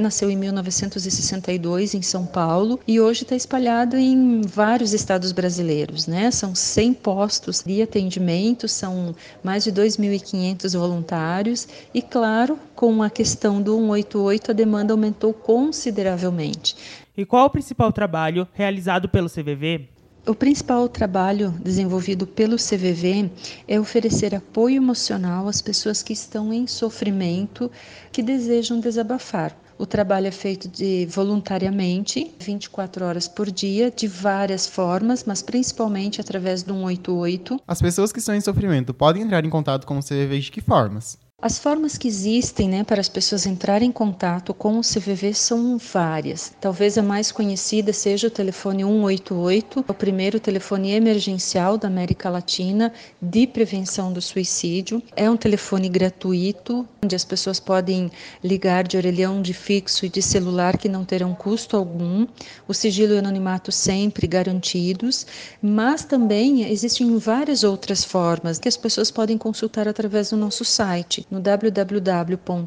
Nasceu 0.01 0.29
em 0.29 0.37
1962 0.37 1.95
em 1.95 2.03
São 2.03 2.27
Paulo 2.27 2.81
e 2.87 3.01
hoje 3.01 3.23
está 3.23 3.37
espalhado 3.37 3.97
em 3.97 4.41
vários 4.41 4.93
estados 4.93 5.31
brasileiros. 5.31 6.09
Né? 6.09 6.33
São 6.33 6.53
100 6.55 6.95
postos 6.95 7.63
de 7.65 7.81
atendimento, 7.83 8.67
são 8.67 9.15
mais 9.43 9.63
de 9.63 9.71
2.500 9.71 10.77
voluntários 10.77 11.69
e, 11.95 12.03
claro, 12.03 12.59
com 12.75 13.03
a 13.05 13.09
questão 13.09 13.63
do 13.63 13.77
188, 13.77 14.51
a 14.51 14.55
demanda 14.55 14.93
aumentou 14.93 15.33
consideravelmente. 15.33 16.75
E 17.17 17.25
qual 17.25 17.47
o 17.47 17.51
principal 17.51 17.91
trabalho 17.91 18.47
realizado 18.53 19.09
pelo 19.09 19.31
CVV? 19.31 19.89
O 20.27 20.35
principal 20.35 20.87
trabalho 20.89 21.51
desenvolvido 21.63 22.27
pelo 22.27 22.57
CVV 22.57 23.31
é 23.67 23.81
oferecer 23.81 24.35
apoio 24.35 24.77
emocional 24.77 25.49
às 25.49 25.63
pessoas 25.63 26.03
que 26.03 26.13
estão 26.13 26.53
em 26.53 26.67
sofrimento, 26.67 27.71
que 28.13 28.23
desejam 28.23 28.81
desabafar. 28.81 29.57
O 29.79 29.87
trabalho 29.87 30.27
é 30.27 30.31
feito 30.31 30.69
de 30.69 31.07
voluntariamente, 31.07 32.35
24 32.39 33.05
horas 33.05 33.29
por 33.29 33.51
dia, 33.51 33.91
de 33.91 34.09
várias 34.09 34.67
formas, 34.67 35.25
mas 35.25 35.43
principalmente 35.43 36.21
através 36.21 36.63
do 36.63 36.75
188. 36.75 37.61
As 37.67 37.81
pessoas 37.81 38.13
que 38.13 38.19
estão 38.19 38.35
em 38.35 38.41
sofrimento 38.41 38.93
podem 38.93 39.23
entrar 39.23 39.45
em 39.45 39.51
contato 39.51 39.87
com 39.87 39.97
o 39.97 40.03
CVV 40.03 40.41
de 40.41 40.51
que 40.51 40.61
formas? 40.61 41.19
As 41.43 41.59
formas 41.59 41.99
que 41.99 42.09
existem 42.09 42.67
né, 42.67 42.83
para 42.83 42.99
as 42.99 43.11
pessoas 43.11 43.45
entrarem 43.45 43.91
em 43.91 43.93
contato 43.93 44.55
com 44.55 44.79
o 44.79 44.81
CVV 44.81 45.35
são 45.35 45.77
várias. 45.77 46.51
Talvez 46.59 46.97
a 46.97 47.03
mais 47.03 47.31
conhecida 47.31 47.93
seja 47.93 48.29
o 48.29 48.31
telefone 48.31 48.83
188, 48.83 49.85
o 49.87 49.95
primeiro 49.95 50.41
telefone 50.41 50.93
emergencial 50.93 51.77
da 51.77 51.89
América 51.89 52.31
Latina 52.31 52.91
de 53.21 53.47
prevenção 53.47 54.15
do 54.15 54.23
suicídio. 54.23 55.03
É 55.15 55.29
um 55.29 55.37
telefone 55.37 55.91
gratuito, 55.91 56.89
onde 57.05 57.15
as 57.15 57.23
pessoas 57.23 57.61
podem 57.61 58.11
ligar 58.43 58.89
de 58.89 58.97
orelhão, 58.97 59.43
de 59.43 59.53
fixo 59.53 60.07
e 60.07 60.09
de 60.09 60.23
celular 60.23 60.79
que 60.79 60.89
não 60.89 61.05
terão 61.05 61.35
custo 61.35 61.77
algum. 61.77 62.27
O 62.67 62.73
sigilo 62.73 63.13
e 63.13 63.17
o 63.17 63.19
anonimato 63.19 63.71
sempre 63.71 64.27
garantidos, 64.27 65.27
mas 65.61 66.03
também 66.03 66.63
existem 66.73 67.19
várias 67.19 67.63
outras 67.63 68.03
formas 68.03 68.59
que 68.59 68.69
as 68.69 68.77
pessoas 68.79 69.11
podem 69.11 69.37
consultar 69.37 69.87
através 69.87 70.31
do 70.31 70.37
nosso 70.39 70.65
site 70.65 71.26
no 71.31 71.41
www.cvv.org.br, 71.41 72.67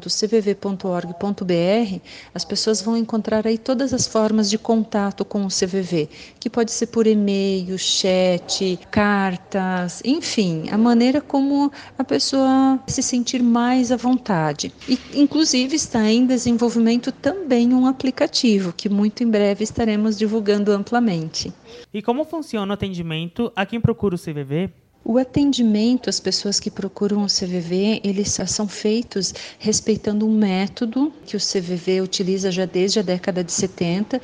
as 2.34 2.44
pessoas 2.44 2.82
vão 2.82 2.96
encontrar 2.96 3.46
aí 3.46 3.56
todas 3.56 3.94
as 3.94 4.06
formas 4.06 4.50
de 4.50 4.58
contato 4.58 5.24
com 5.24 5.44
o 5.44 5.48
CVV, 5.48 6.08
que 6.38 6.50
pode 6.50 6.70
ser 6.70 6.88
por 6.88 7.06
e-mail, 7.06 7.78
chat, 7.78 8.78
cartas, 8.90 10.02
enfim, 10.04 10.68
a 10.70 10.76
maneira 10.76 11.20
como 11.20 11.72
a 11.98 12.04
pessoa 12.04 12.78
se 12.86 13.02
sentir 13.02 13.42
mais 13.42 13.90
à 13.90 13.96
vontade. 13.96 14.72
E, 14.88 14.98
inclusive, 15.14 15.74
está 15.76 16.10
em 16.10 16.26
desenvolvimento 16.26 17.10
também 17.12 17.72
um 17.72 17.86
aplicativo 17.86 18.72
que 18.72 18.88
muito 18.88 19.22
em 19.22 19.30
breve 19.30 19.64
estaremos 19.64 20.18
divulgando 20.18 20.72
amplamente. 20.72 21.52
E 21.92 22.02
como 22.02 22.24
funciona 22.24 22.72
o 22.72 22.74
atendimento 22.74 23.50
a 23.56 23.64
quem 23.64 23.80
procura 23.80 24.14
o 24.14 24.18
CVV? 24.18 24.70
O 25.02 25.16
atendimento 25.16 26.10
às 26.10 26.20
pessoas 26.20 26.60
que 26.60 26.70
procuram 26.70 27.24
o 27.24 27.26
CVV, 27.26 28.02
eles 28.04 28.38
são 28.46 28.68
feitos 28.68 29.34
respeitando 29.58 30.26
um 30.26 30.36
método 30.36 31.12
que 31.24 31.36
o 31.36 31.40
CVV 31.40 32.02
utiliza 32.02 32.50
já 32.50 32.66
desde 32.66 32.98
a 33.00 33.02
década 33.02 33.42
de 33.42 33.50
70, 33.50 34.20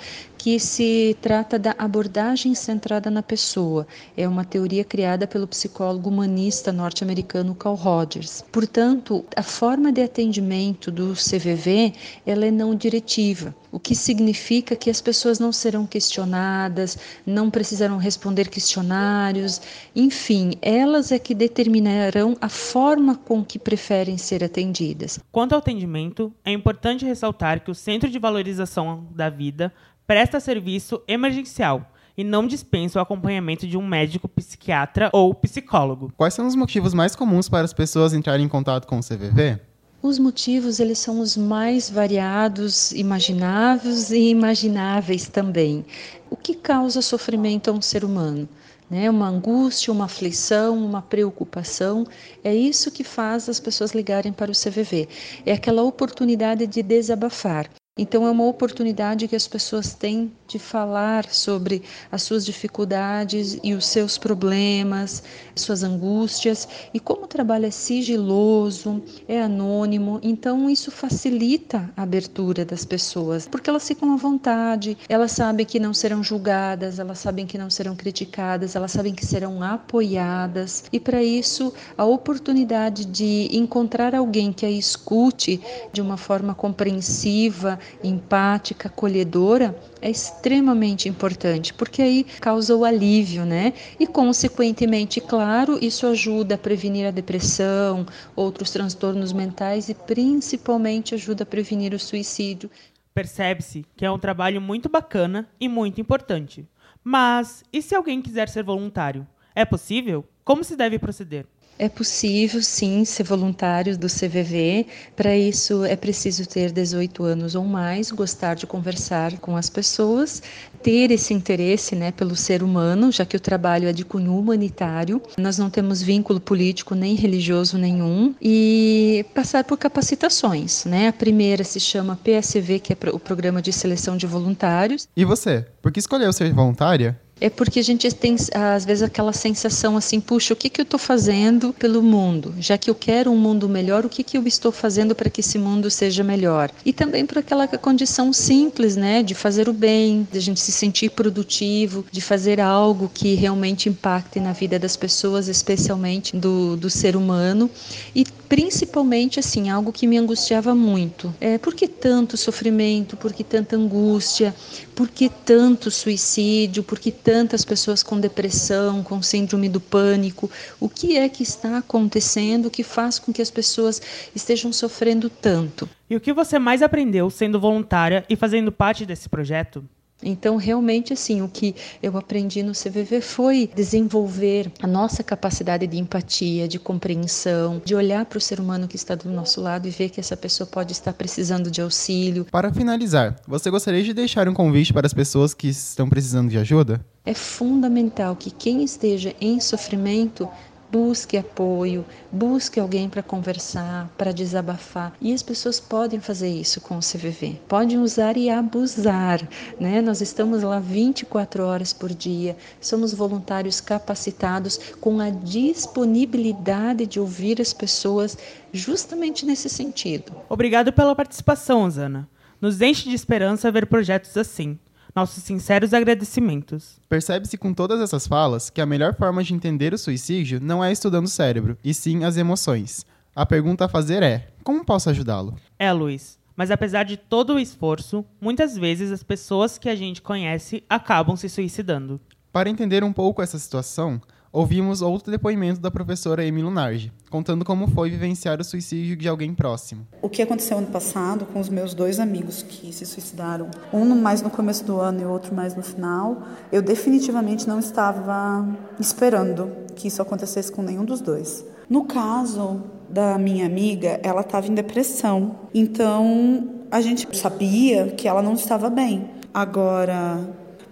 que 0.47 0.61
se 0.61 1.17
trata 1.21 1.59
da 1.59 1.75
abordagem 1.77 2.55
centrada 2.55 3.11
na 3.11 3.21
pessoa. 3.21 3.85
É 4.17 4.29
uma 4.29 4.45
teoria 4.45 4.85
criada 4.85 5.27
pelo 5.27 5.45
psicólogo 5.45 6.09
humanista 6.09 6.71
norte-americano 6.71 7.53
Carl 7.53 7.75
Rogers. 7.75 8.45
Portanto, 8.53 9.25
a 9.35 9.43
forma 9.43 9.91
de 9.91 10.01
atendimento 10.01 10.89
do 10.93 11.15
CVV 11.15 11.95
ela 12.25 12.47
é 12.47 12.53
não 12.53 12.77
diretiva, 12.77 13.53
o 13.73 13.81
que 13.81 13.97
significa 13.97 14.77
que 14.77 14.89
as 14.89 15.01
pessoas 15.01 15.41
não 15.41 15.51
serão 15.51 15.85
questionadas, 15.85 16.97
não 17.27 17.51
precisarão 17.51 17.97
responder 17.97 18.49
questionários, 18.49 19.61
enfim, 19.97 20.53
elas 20.63 21.11
é 21.11 21.19
que 21.19 21.35
determinarão 21.35 22.37
a 22.41 22.49
forma 22.49 23.17
com 23.17 23.45
que 23.45 23.59
preferem 23.59 24.17
ser 24.17 24.45
atendidas. 24.45 25.19
Quanto 25.33 25.55
ao 25.55 25.59
atendimento, 25.59 26.33
é 26.45 26.53
importante 26.53 27.05
ressaltar 27.05 27.65
que 27.65 27.71
o 27.73 27.75
Centro 27.75 28.09
de 28.09 28.21
Valorização 28.21 29.09
da 29.11 29.29
Vida 29.29 29.73
presta 30.07 30.41
serviço 30.41 31.03
emergencial 31.09 31.91
e 32.17 32.25
não 32.25 32.47
dispensa 32.47 32.99
o 32.99 33.03
acompanhamento 33.03 33.67
de 33.67 33.77
um 33.77 33.87
médico 33.87 34.29
psiquiatra 34.29 35.11
ou 35.13 35.35
psicólogo. 35.35 36.13
Quais 36.17 36.33
são 36.33 36.47
os 36.47 36.55
motivos 36.55 36.95
mais 36.95 37.15
comuns 37.15 37.49
para 37.49 37.65
as 37.65 37.73
pessoas 37.73 38.15
entrarem 38.15 38.47
em 38.47 38.49
contato 38.49 38.87
com 38.87 38.99
o 38.99 39.03
CVV? 39.03 39.61
Os 40.03 40.19
motivos 40.19 40.79
eles 40.79 40.99
são 40.99 41.21
os 41.21 41.37
mais 41.37 41.91
variados, 41.91 42.93
imagináveis 42.93 44.11
e 44.11 44.31
imagináveis 44.31 45.29
também. 45.29 45.85
O 46.31 46.37
que 46.37 46.55
causa 46.55 47.03
sofrimento 47.03 47.71
a 47.71 47.73
um 47.73 47.83
ser 47.83 48.05
humano? 48.05 48.49
Né? 48.89 49.11
Uma 49.11 49.29
angústia, 49.29 49.93
uma 49.93 50.05
aflição, 50.05 50.79
uma 50.79 51.03
preocupação, 51.03 52.07
é 52.45 52.55
isso 52.55 52.91
que 52.91 53.03
faz 53.03 53.49
as 53.49 53.59
pessoas 53.59 53.93
ligarem 53.93 54.33
para 54.33 54.51
o 54.51 54.55
CVV. 54.55 55.09
É 55.45 55.53
aquela 55.53 55.83
oportunidade 55.83 56.67
de 56.67 56.83
desabafar. 56.83 57.69
Então, 57.99 58.27
é 58.27 58.31
uma 58.31 58.45
oportunidade 58.45 59.27
que 59.27 59.35
as 59.35 59.49
pessoas 59.49 59.95
têm 59.95 60.31
de 60.47 60.59
falar 60.59 61.31
sobre 61.31 61.83
as 62.13 62.23
suas 62.23 62.45
dificuldades 62.45 63.59
e 63.65 63.73
os 63.73 63.87
seus 63.87 64.19
problemas, 64.19 65.23
suas 65.55 65.83
angústias. 65.83 66.69
E 66.93 67.01
como 67.01 67.25
o 67.25 67.27
trabalho 67.27 67.65
é 67.65 67.71
sigiloso, 67.71 69.03
é 69.27 69.41
anônimo, 69.41 70.21
então 70.23 70.69
isso 70.69 70.91
facilita 70.91 71.91
a 71.97 72.03
abertura 72.03 72.67
das 72.67 72.85
pessoas, 72.85 73.49
porque 73.49 73.71
elas 73.71 73.89
ficam 73.89 74.13
à 74.13 74.17
vontade, 74.17 74.99
elas 75.09 75.33
sabem 75.33 75.65
que 75.65 75.81
não 75.81 75.95
serão 75.95 76.23
julgadas, 76.23 76.99
elas 76.99 77.19
sabem 77.19 77.47
que 77.47 77.57
não 77.57 77.71
serão 77.71 77.97
criticadas, 77.97 78.77
elas 78.77 78.93
sabem 78.93 79.15
que 79.15 79.25
serão 79.25 79.63
apoiadas. 79.63 80.85
E 80.93 81.01
para 81.01 81.23
isso, 81.23 81.73
a 81.97 82.05
oportunidade 82.05 83.07
de 83.07 83.49
encontrar 83.57 84.15
alguém 84.15 84.53
que 84.53 84.67
a 84.67 84.71
escute 84.71 85.59
de 85.95 86.03
uma 86.03 86.19
forma 86.19 86.55
compreensiva, 86.55 87.79
empática, 88.03 88.89
acolhedora, 88.89 89.79
é 90.01 90.11
extremamente 90.11 91.09
importante, 91.09 91.73
porque 91.75 92.03
aí 92.03 92.25
causa 92.41 92.75
o 92.77 92.85
alívio, 92.85 93.45
né? 93.45 93.73
E, 93.99 94.07
consequentemente, 94.07 95.21
claro, 95.21 95.79
isso 95.83 96.07
ajuda 96.07 96.55
a 96.55 96.59
prevenir 96.59 97.07
a 97.07 97.11
depressão, 97.11 98.07
outros 98.35 98.71
transtornos 98.71 99.33
mentais 99.33 99.89
e, 99.89 99.95
principalmente, 99.95 101.15
ajuda 101.15 101.43
a 101.43 101.47
prevenir 101.47 101.95
o 101.95 101.99
suicídio. 101.99 102.71
Percebe-se 103.15 103.85
que 103.97 104.05
é 104.05 104.11
um 104.11 104.19
trabalho 104.19 104.61
muito 104.61 104.89
bacana 104.89 105.49
e 105.59 105.69
muito 105.69 106.01
importante. 106.01 106.67
Mas, 107.03 107.65
e 107.73 107.81
se 107.81 107.95
alguém 107.95 108.21
quiser 108.21 108.49
ser 108.49 108.63
voluntário? 108.63 109.27
É 109.55 109.65
possível? 109.65 110.25
Como 110.45 110.63
se 110.63 110.77
deve 110.77 110.99
proceder? 110.99 111.47
É 111.79 111.89
possível, 111.89 112.63
sim, 112.63 113.05
ser 113.05 113.23
voluntário 113.23 113.99
do 113.99 114.07
CVV. 114.07 114.87
Para 115.15 115.37
isso, 115.37 115.85
é 115.85 115.95
preciso 115.95 116.47
ter 116.47 116.73
18 116.73 117.23
anos 117.23 117.55
ou 117.55 117.65
mais, 117.65 118.11
gostar 118.11 118.55
de 118.55 118.67
conversar 118.67 119.39
com 119.39 119.57
as 119.57 119.69
pessoas, 119.69 120.43
ter 120.83 121.11
esse 121.11 121.35
interesse 121.35 121.95
né, 121.95 122.13
pelo 122.13 122.35
ser 122.35 122.63
humano, 122.63 123.13
já 123.13 123.27
que 123.27 123.37
o 123.37 123.41
trabalho 123.41 123.89
é 123.89 123.93
de 123.93 124.05
cunho 124.05 124.39
humanitário. 124.39 125.21
Nós 125.37 125.59
não 125.59 125.69
temos 125.69 126.01
vínculo 126.01 126.41
político 126.41 126.95
nem 126.95 127.15
religioso 127.15 127.77
nenhum. 127.77 128.35
E 128.41 129.27
passar 129.35 129.65
por 129.65 129.77
capacitações. 129.77 130.85
Né? 130.87 131.09
A 131.09 131.13
primeira 131.13 131.63
se 131.63 131.79
chama 131.79 132.17
PSV, 132.17 132.79
que 132.79 132.93
é 132.93 132.97
o 133.13 133.19
Programa 133.19 133.61
de 133.61 133.73
Seleção 133.73 134.17
de 134.17 134.27
Voluntários. 134.27 135.07
E 135.15 135.25
você? 135.25 135.67
Por 135.83 135.93
que 135.93 136.01
escolheu 136.01 136.33
ser 136.33 136.53
voluntária? 136.55 137.21
É 137.39 137.51
porque 137.51 137.81
a 137.81 137.83
gente 137.83 138.11
tem, 138.15 138.35
às 138.55 138.85
vezes, 138.87 139.03
aquela 139.03 139.33
sensação 139.33 139.97
assim: 139.97 140.21
puxa, 140.21 140.55
o 140.55 140.57
que, 140.57 140.71
que 140.71 140.81
eu 140.81 140.85
estou 140.85 140.99
fazendo 140.99 141.73
pelo 141.75 142.03
mundo? 142.03 142.55
Já 142.59 142.79
que 142.79 142.89
eu 142.89 142.95
quero 142.95 143.31
um 143.31 143.37
mundo 143.37 143.69
melhor, 143.69 144.07
o 144.07 144.09
que, 144.09 144.23
que 144.23 144.39
eu 144.39 144.47
estou 144.47 144.73
fazendo 144.73 145.15
para 145.15 145.29
que 145.29 145.41
esse 145.41 145.59
mundo 145.59 145.91
seja 145.91 146.25
melhor? 146.25 146.71
E 146.85 146.95
também 146.95 147.27
por 147.27 147.39
aquela 147.39 147.69
condição 147.69 148.33
simples, 148.33 148.97
né, 148.97 149.23
de 149.23 149.35
fazer 149.35 149.69
o 149.69 149.73
bem, 149.73 150.27
de 150.33 150.39
a 150.39 150.41
gente 150.41 150.61
se 150.61 150.73
sentir 150.73 151.11
produtivo, 151.11 152.07
de 152.11 152.23
fazer 152.23 152.59
algo 152.59 153.11
que 153.13 153.35
realmente 153.35 153.89
impacte 153.89 154.41
na 154.41 154.53
vida 154.53 154.79
das 154.79 154.97
pessoas, 154.97 155.47
especialmente 155.47 156.35
do, 156.35 156.75
do 156.77 156.89
ser 156.89 157.17
humano. 157.17 157.71
E 158.15 158.25
principalmente, 158.49 159.39
assim, 159.39 159.69
algo 159.69 159.93
que 159.93 160.07
me 160.07 160.17
angustiava 160.17 160.75
muito. 160.75 161.35
É, 161.41 161.59
por 161.59 161.75
que 161.75 161.87
tanto 161.87 162.37
sofrimento? 162.37 163.17
Por 163.17 163.33
que 163.33 163.45
tanta 163.45 163.77
angústia? 163.77 164.55
Por 164.95 165.09
que 165.09 165.29
tanto 165.29 165.91
suicídio? 165.91 166.83
Por 166.83 166.99
que 166.99 167.11
tantas 167.27 167.65
pessoas 167.65 168.05
com 168.05 168.21
depressão, 168.21 169.03
com 169.03 169.21
síndrome 169.21 169.69
do 169.69 169.81
pânico. 169.81 170.49
O 170.79 170.89
que 170.89 171.17
é 171.17 171.29
que 171.29 171.43
está 171.43 171.79
acontecendo 171.79 172.71
que 172.71 172.85
faz 172.85 173.19
com 173.19 173.33
que 173.33 173.43
as 173.43 173.51
pessoas 173.51 174.01
estejam 174.33 174.73
sofrendo 174.73 175.29
tanto? 175.29 175.91
E 176.09 176.15
o 176.15 176.21
que 176.21 176.33
você 176.33 176.57
mais 176.57 176.83
aprendeu 176.83 177.29
sendo 177.29 177.59
voluntária 177.59 178.25
e 178.31 178.37
fazendo 178.37 178.71
parte 178.71 179.05
desse 179.05 179.29
projeto? 179.29 179.85
Então, 180.23 180.57
realmente, 180.57 181.13
assim, 181.13 181.43
o 181.43 181.49
que 181.49 181.75
eu 182.03 182.17
aprendi 182.17 182.63
no 182.63 182.73
CVV 182.73 183.21
foi 183.21 183.71
desenvolver 183.75 184.73
a 184.83 184.87
nossa 184.87 185.23
capacidade 185.23 185.87
de 185.87 185.99
empatia, 185.99 186.67
de 186.67 186.79
compreensão, 186.79 187.83
de 187.85 187.95
olhar 187.95 188.25
para 188.25 188.39
o 188.39 188.41
ser 188.41 188.59
humano 188.59 188.89
que 188.89 188.97
está 188.97 189.15
do 189.15 189.29
nosso 189.31 189.61
lado 189.61 189.87
e 189.87 189.91
ver 189.91 190.09
que 190.09 190.19
essa 190.19 190.37
pessoa 190.37 190.67
pode 190.67 190.93
estar 190.93 191.13
precisando 191.13 191.71
de 191.71 191.83
auxílio. 191.83 192.47
Para 192.51 192.73
finalizar, 192.73 193.37
você 193.47 193.71
gostaria 193.71 194.03
de 194.03 194.15
deixar 194.15 194.49
um 194.49 194.55
convite 194.55 194.93
para 194.93 195.07
as 195.07 195.15
pessoas 195.15 195.53
que 195.53 195.69
estão 195.69 196.09
precisando 196.09 196.49
de 196.49 196.59
ajuda? 196.59 197.05
É 197.25 197.35
fundamental 197.35 198.37
que 198.37 198.51
quem 198.51 198.83
esteja 198.85 199.35
em 199.41 199.61
sofrimento 199.61 200.49
busque 200.91 201.37
apoio, 201.37 202.05
busque 202.31 202.81
alguém 202.81 203.09
para 203.09 203.23
conversar, 203.23 204.11
para 204.17 204.33
desabafar. 204.33 205.13
E 205.21 205.33
as 205.33 205.43
pessoas 205.43 205.81
podem 205.81 206.21
fazer 206.21 206.49
isso 206.49 206.81
com 206.81 206.97
o 206.97 207.01
CVV. 207.01 207.61
Podem 207.69 207.99
usar 207.99 208.37
e 208.37 208.51
abusar, 208.51 209.47
né? 209.79 210.01
Nós 210.01 210.21
estamos 210.21 210.63
lá 210.63 210.79
24 210.79 211.65
horas 211.65 211.93
por 211.93 212.13
dia. 212.13 212.57
Somos 212.81 213.13
voluntários 213.13 213.81
capacitados 213.81 214.79
com 215.01 215.21
a 215.21 215.31
disponibilidade 215.31 217.07
de 217.07 217.21
ouvir 217.21 217.61
as 217.61 217.73
pessoas 217.73 218.37
justamente 218.73 219.45
nesse 219.45 219.69
sentido. 219.69 220.33
Obrigado 220.49 220.93
pela 220.93 221.15
participação, 221.15 221.89
Zana. 221.91 222.29
Nos 222.61 222.81
enche 222.81 223.09
de 223.09 223.15
esperança 223.15 223.71
ver 223.71 223.87
projetos 223.87 224.37
assim. 224.37 224.79
Nossos 225.17 225.43
sinceros 225.45 225.95
agradecimentos. 225.95 227.01
Percebe-se 227.09 227.57
com 227.57 227.73
todas 227.73 228.03
essas 228.03 228.27
falas 228.27 228.69
que 228.69 228.83
a 228.83 228.87
melhor 228.87 229.15
forma 229.15 229.43
de 229.43 229.55
entender 229.55 229.95
o 229.95 229.99
suicídio 229.99 230.61
não 230.61 230.85
é 230.85 230.93
estudando 230.93 231.25
o 231.25 231.29
cérebro, 231.29 231.79
e 231.83 231.95
sim 231.95 232.23
as 232.23 232.37
emoções. 232.37 233.07
A 233.35 233.47
pergunta 233.47 233.87
a 233.87 233.89
fazer 233.89 234.23
é: 234.23 234.49
como 234.63 234.85
posso 234.85 235.09
ajudá-lo? 235.09 235.57
É, 235.79 235.91
Luiz. 235.91 236.39
Mas 236.55 236.71
apesar 236.71 237.05
de 237.05 237.17
todo 237.17 237.55
o 237.55 237.59
esforço, 237.59 238.27
muitas 238.39 238.77
vezes 238.77 239.11
as 239.11 239.23
pessoas 239.23 239.79
que 239.79 239.89
a 239.89 239.97
gente 239.97 240.21
conhece 240.21 240.85
acabam 240.87 241.35
se 241.35 241.49
suicidando. 241.49 242.21
Para 242.53 242.69
entender 242.69 243.03
um 243.03 243.13
pouco 243.13 243.41
essa 243.41 243.59
situação, 243.59 244.21
ouvimos 244.53 245.03
outro 245.03 245.31
depoimento 245.31 245.81
da 245.81 245.91
professora 245.91 246.43
Amy 246.43 246.63
Lunardi, 246.63 247.13
contando 247.31 247.65
como 247.65 247.87
foi 247.89 248.11
vivenciar 248.11 248.61
o 248.61 248.65
suicídio 248.65 249.17
de 249.17 249.29
alguém 249.29 249.55
próximo. 249.55 250.07
O 250.23 250.29
que 250.29 250.43
aconteceu 250.43 250.79
ano 250.79 250.87
passado 250.87 251.47
com 251.47 251.61
os 251.61 251.69
meus 251.69 251.95
dois 251.95 252.19
amigos 252.19 252.63
que 252.63 252.93
se 252.93 253.05
suicidaram, 253.05 253.71
um 253.93 254.05
mais 254.15 254.43
no 254.43 254.51
começo 254.51 254.85
do 254.85 255.01
ano 255.01 255.21
e 255.21 255.25
outro 255.25 255.55
mais 255.55 255.75
no 255.75 255.83
final, 255.83 256.43
eu 256.73 256.81
definitivamente 256.83 257.69
não 257.69 257.79
estava 257.79 258.67
esperando 258.99 259.71
que 259.95 260.09
isso 260.09 260.23
acontecesse 260.23 260.71
com 260.71 260.83
nenhum 260.83 261.05
dos 261.05 261.21
dois. 261.21 261.65
No 261.89 262.05
caso 262.05 262.83
da 263.09 263.39
minha 263.39 263.67
amiga, 263.67 264.21
ela 264.23 264.41
estava 264.41 264.67
em 264.67 264.75
depressão, 264.75 265.57
então 265.73 266.69
a 266.91 267.01
gente 267.01 267.29
sabia 267.37 268.09
que 268.09 268.27
ela 268.27 268.43
não 268.43 268.55
estava 268.55 268.91
bem. 268.91 269.31
Agora, 269.53 270.41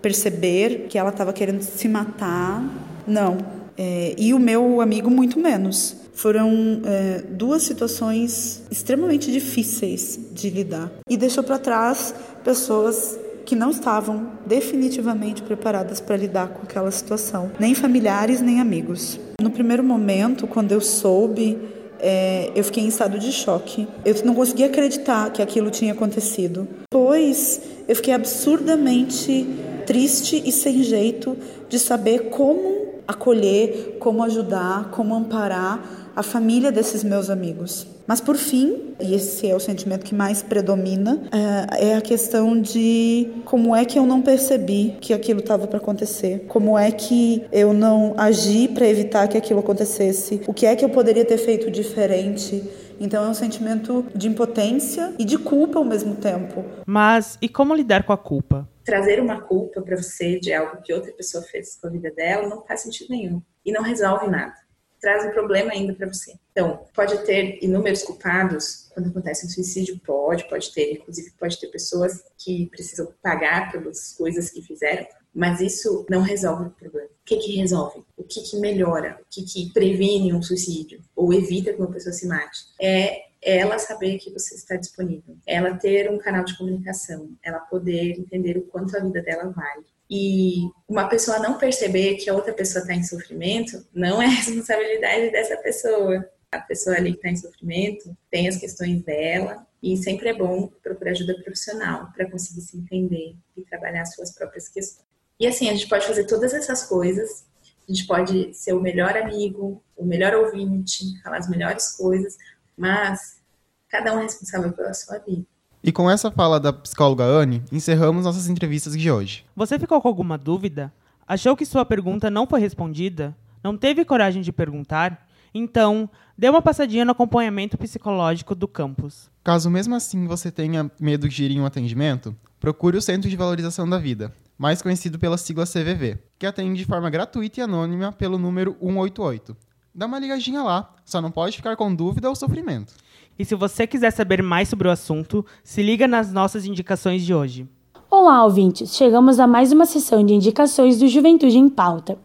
perceber 0.00 0.86
que 0.88 0.98
ela 0.98 1.10
estava 1.10 1.32
querendo 1.32 1.62
se 1.62 1.88
matar 1.88 2.62
não. 3.06 3.38
É, 3.76 4.14
e 4.16 4.32
o 4.32 4.38
meu 4.38 4.80
amigo, 4.80 5.10
muito 5.10 5.38
menos. 5.38 5.96
Foram 6.14 6.80
é, 6.84 7.24
duas 7.28 7.62
situações 7.62 8.62
extremamente 8.70 9.32
difíceis 9.32 10.18
de 10.32 10.48
lidar. 10.48 10.90
E 11.08 11.16
deixou 11.16 11.42
para 11.42 11.58
trás 11.58 12.14
pessoas 12.44 13.18
que 13.44 13.54
não 13.54 13.70
estavam 13.70 14.30
definitivamente 14.46 15.42
preparadas 15.42 16.00
para 16.00 16.16
lidar 16.16 16.48
com 16.48 16.62
aquela 16.62 16.90
situação, 16.90 17.50
nem 17.58 17.74
familiares, 17.74 18.40
nem 18.40 18.60
amigos. 18.60 19.18
No 19.40 19.50
primeiro 19.50 19.84
momento, 19.84 20.46
quando 20.46 20.72
eu 20.72 20.80
soube, 20.80 21.58
é, 22.00 22.50
eu 22.54 22.64
fiquei 22.64 22.84
em 22.84 22.88
estado 22.88 23.18
de 23.18 23.32
choque. 23.32 23.86
Eu 24.04 24.14
não 24.24 24.34
conseguia 24.34 24.66
acreditar 24.66 25.30
que 25.30 25.42
aquilo 25.42 25.70
tinha 25.70 25.92
acontecido. 25.92 26.66
Depois, 26.90 27.60
eu 27.86 27.96
fiquei 27.96 28.14
absurdamente 28.14 29.46
triste 29.86 30.42
e 30.44 30.50
sem 30.50 30.82
jeito 30.82 31.36
de 31.68 31.78
saber 31.78 32.30
como 32.30 32.83
acolher, 33.06 33.96
como 33.98 34.22
ajudar, 34.22 34.90
como 34.90 35.14
amparar 35.14 36.10
a 36.16 36.22
família 36.22 36.70
desses 36.70 37.02
meus 37.02 37.28
amigos. 37.28 37.86
Mas 38.06 38.20
por 38.20 38.36
fim, 38.36 38.94
e 39.00 39.14
esse 39.14 39.48
é 39.48 39.56
o 39.56 39.60
sentimento 39.60 40.04
que 40.04 40.14
mais 40.14 40.42
predomina, 40.42 41.22
é, 41.32 41.88
é 41.90 41.96
a 41.96 42.00
questão 42.00 42.60
de 42.60 43.28
como 43.44 43.74
é 43.74 43.84
que 43.84 43.98
eu 43.98 44.04
não 44.04 44.20
percebi 44.20 44.94
que 45.00 45.14
aquilo 45.14 45.40
estava 45.40 45.66
para 45.66 45.78
acontecer, 45.78 46.44
como 46.46 46.78
é 46.78 46.90
que 46.90 47.44
eu 47.50 47.72
não 47.72 48.14
agi 48.16 48.68
para 48.68 48.86
evitar 48.86 49.26
que 49.26 49.38
aquilo 49.38 49.60
acontecesse, 49.60 50.42
o 50.46 50.52
que 50.52 50.66
é 50.66 50.76
que 50.76 50.84
eu 50.84 50.90
poderia 50.90 51.24
ter 51.24 51.38
feito 51.38 51.70
diferente. 51.70 52.62
Então 53.00 53.24
é 53.24 53.28
um 53.28 53.34
sentimento 53.34 54.06
de 54.14 54.28
impotência 54.28 55.14
e 55.18 55.24
de 55.24 55.38
culpa 55.38 55.78
ao 55.78 55.84
mesmo 55.84 56.16
tempo. 56.16 56.64
Mas 56.86 57.38
e 57.40 57.48
como 57.48 57.74
lidar 57.74 58.04
com 58.04 58.12
a 58.12 58.18
culpa? 58.18 58.68
trazer 58.84 59.20
uma 59.20 59.40
culpa 59.40 59.80
para 59.80 59.96
você 59.96 60.38
de 60.38 60.52
algo 60.52 60.82
que 60.82 60.92
outra 60.92 61.10
pessoa 61.12 61.42
fez 61.42 61.76
com 61.76 61.86
a 61.86 61.90
vida 61.90 62.10
dela 62.10 62.46
não 62.46 62.64
faz 62.64 62.82
sentido 62.82 63.10
nenhum 63.10 63.42
e 63.64 63.72
não 63.72 63.82
resolve 63.82 64.28
nada. 64.28 64.54
Traz 65.00 65.24
um 65.24 65.30
problema 65.30 65.72
ainda 65.72 65.94
para 65.94 66.06
você. 66.06 66.34
Então, 66.52 66.86
pode 66.94 67.18
ter 67.24 67.58
inúmeros 67.62 68.02
culpados 68.02 68.90
quando 68.94 69.08
acontece 69.08 69.46
um 69.46 69.50
suicídio, 69.50 69.98
pode, 70.00 70.48
pode 70.48 70.72
ter, 70.72 70.92
inclusive 70.92 71.32
pode 71.38 71.58
ter 71.58 71.66
pessoas 71.68 72.22
que 72.38 72.66
precisam 72.66 73.12
pagar 73.22 73.72
pelas 73.72 74.12
coisas 74.12 74.50
que 74.50 74.62
fizeram, 74.62 75.06
mas 75.34 75.60
isso 75.60 76.06
não 76.08 76.20
resolve 76.20 76.66
o 76.66 76.70
problema. 76.70 77.08
O 77.08 77.24
que, 77.24 77.36
que 77.38 77.56
resolve? 77.56 78.04
O 78.16 78.22
que, 78.22 78.42
que 78.42 78.56
melhora? 78.58 79.18
O 79.20 79.24
que, 79.30 79.42
que 79.42 79.72
previne 79.72 80.32
um 80.32 80.42
suicídio? 80.42 81.00
Ou 81.16 81.32
evita 81.32 81.72
que 81.72 81.80
uma 81.80 81.90
pessoa 81.90 82.12
se 82.12 82.26
mate? 82.26 82.66
É 82.80 83.24
ela 83.44 83.78
saber 83.78 84.18
que 84.18 84.30
você 84.30 84.54
está 84.54 84.74
disponível, 84.74 85.36
ela 85.46 85.76
ter 85.76 86.10
um 86.10 86.16
canal 86.16 86.44
de 86.44 86.56
comunicação, 86.56 87.30
ela 87.42 87.58
poder 87.58 88.18
entender 88.18 88.56
o 88.56 88.62
quanto 88.62 88.96
a 88.96 89.00
vida 89.00 89.20
dela 89.20 89.50
vale. 89.50 89.84
E 90.10 90.70
uma 90.88 91.08
pessoa 91.08 91.38
não 91.38 91.58
perceber 91.58 92.16
que 92.16 92.30
a 92.30 92.34
outra 92.34 92.52
pessoa 92.52 92.82
está 92.82 92.94
em 92.94 93.02
sofrimento 93.02 93.86
não 93.92 94.20
é 94.22 94.26
responsabilidade 94.26 95.30
dessa 95.30 95.56
pessoa. 95.58 96.26
A 96.50 96.58
pessoa 96.60 96.96
ali 96.96 97.12
que 97.12 97.18
está 97.18 97.30
em 97.30 97.36
sofrimento 97.36 98.16
tem 98.30 98.48
as 98.48 98.56
questões 98.56 99.02
dela 99.02 99.66
e 99.82 99.96
sempre 99.96 100.28
é 100.30 100.34
bom 100.34 100.68
procurar 100.82 101.10
ajuda 101.10 101.34
profissional 101.42 102.10
para 102.14 102.30
conseguir 102.30 102.62
se 102.62 102.76
entender 102.78 103.34
e 103.56 103.62
trabalhar 103.62 104.04
suas 104.06 104.32
próprias 104.32 104.68
questões. 104.68 105.03
E 105.38 105.46
assim, 105.46 105.68
a 105.68 105.72
gente 105.72 105.88
pode 105.88 106.06
fazer 106.06 106.24
todas 106.24 106.54
essas 106.54 106.84
coisas, 106.84 107.44
a 107.88 107.92
gente 107.92 108.06
pode 108.06 108.54
ser 108.54 108.72
o 108.72 108.80
melhor 108.80 109.16
amigo, 109.16 109.82
o 109.96 110.04
melhor 110.04 110.34
ouvinte, 110.34 111.20
falar 111.22 111.38
as 111.38 111.48
melhores 111.48 111.96
coisas, 111.96 112.36
mas 112.76 113.42
cada 113.88 114.14
um 114.14 114.20
é 114.20 114.22
responsável 114.22 114.72
pela 114.72 114.94
sua 114.94 115.18
vida. 115.18 115.44
E 115.82 115.92
com 115.92 116.10
essa 116.10 116.30
fala 116.30 116.58
da 116.58 116.72
psicóloga 116.72 117.24
Anne, 117.24 117.62
encerramos 117.70 118.24
nossas 118.24 118.48
entrevistas 118.48 118.96
de 118.96 119.10
hoje. 119.10 119.44
Você 119.54 119.78
ficou 119.78 120.00
com 120.00 120.08
alguma 120.08 120.38
dúvida? 120.38 120.92
Achou 121.26 121.56
que 121.56 121.66
sua 121.66 121.84
pergunta 121.84 122.30
não 122.30 122.46
foi 122.46 122.60
respondida? 122.60 123.36
Não 123.62 123.76
teve 123.76 124.04
coragem 124.04 124.40
de 124.40 124.52
perguntar? 124.52 125.26
Então, 125.52 126.08
dê 126.36 126.48
uma 126.48 126.62
passadinha 126.62 127.04
no 127.04 127.12
acompanhamento 127.12 127.76
psicológico 127.76 128.54
do 128.54 128.66
campus. 128.66 129.30
Caso 129.42 129.70
mesmo 129.70 129.94
assim 129.94 130.26
você 130.26 130.50
tenha 130.50 130.90
medo 130.98 131.28
de 131.28 131.44
ir 131.44 131.50
em 131.50 131.60
um 131.60 131.66
atendimento, 131.66 132.34
procure 132.58 132.96
o 132.96 133.02
Centro 133.02 133.28
de 133.28 133.36
Valorização 133.36 133.88
da 133.88 133.98
Vida, 133.98 134.34
mais 134.58 134.82
conhecido 134.82 135.18
pela 135.18 135.36
sigla 135.36 135.64
CVV, 135.66 136.18
que 136.38 136.46
atende 136.46 136.78
de 136.78 136.84
forma 136.84 137.10
gratuita 137.10 137.60
e 137.60 137.62
anônima 137.62 138.12
pelo 138.12 138.38
número 138.38 138.76
188 138.80 139.56
dá 139.94 140.06
uma 140.06 140.18
ligadinha 140.18 140.62
lá. 140.62 140.90
Só 141.04 141.22
não 141.22 141.30
pode 141.30 141.56
ficar 141.56 141.76
com 141.76 141.94
dúvida 141.94 142.28
ou 142.28 142.34
sofrimento. 142.34 142.94
E 143.38 143.44
se 143.44 143.54
você 143.54 143.86
quiser 143.86 144.10
saber 144.10 144.42
mais 144.42 144.68
sobre 144.68 144.88
o 144.88 144.90
assunto, 144.90 145.44
se 145.62 145.82
liga 145.82 146.08
nas 146.08 146.32
nossas 146.32 146.66
indicações 146.66 147.22
de 147.22 147.32
hoje. 147.32 147.68
Olá, 148.10 148.44
ouvintes! 148.44 148.94
Chegamos 148.94 149.38
a 149.38 149.46
mais 149.46 149.72
uma 149.72 149.86
sessão 149.86 150.24
de 150.24 150.34
indicações 150.34 150.98
do 150.98 151.08
Juventude 151.08 151.58
em 151.58 151.68
Pauta. 151.68 152.18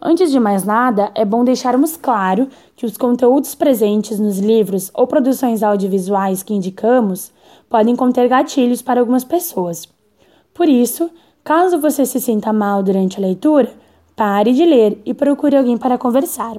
Antes 0.00 0.30
de 0.30 0.38
mais 0.38 0.64
nada, 0.64 1.10
é 1.14 1.24
bom 1.24 1.44
deixarmos 1.44 1.96
claro 1.96 2.48
que 2.76 2.84
os 2.84 2.96
conteúdos 2.96 3.54
presentes 3.54 4.18
nos 4.18 4.38
livros 4.38 4.90
ou 4.92 5.06
produções 5.06 5.62
audiovisuais 5.62 6.42
que 6.42 6.52
indicamos 6.52 7.32
podem 7.70 7.96
conter 7.96 8.28
gatilhos 8.28 8.82
para 8.82 9.00
algumas 9.00 9.24
pessoas. 9.24 9.88
Por 10.52 10.68
isso, 10.68 11.10
caso 11.44 11.78
você 11.78 12.06
se 12.06 12.18
sinta 12.18 12.52
mal 12.54 12.82
durante 12.82 13.18
a 13.18 13.20
leitura, 13.20 13.70
pare 14.16 14.54
de 14.54 14.64
ler 14.64 14.98
e 15.04 15.12
procure 15.12 15.54
alguém 15.54 15.76
para 15.76 15.98
conversar. 15.98 16.56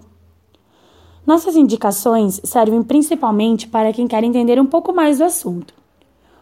Nossas 1.26 1.56
indicações 1.56 2.40
servem 2.44 2.84
principalmente 2.84 3.68
para 3.68 3.92
quem 3.92 4.08
quer 4.08 4.24
entender 4.24 4.62
um 4.62 4.66
pouco 4.66 4.94
mais 4.94 5.18
do 5.18 5.24
assunto. 5.24 5.74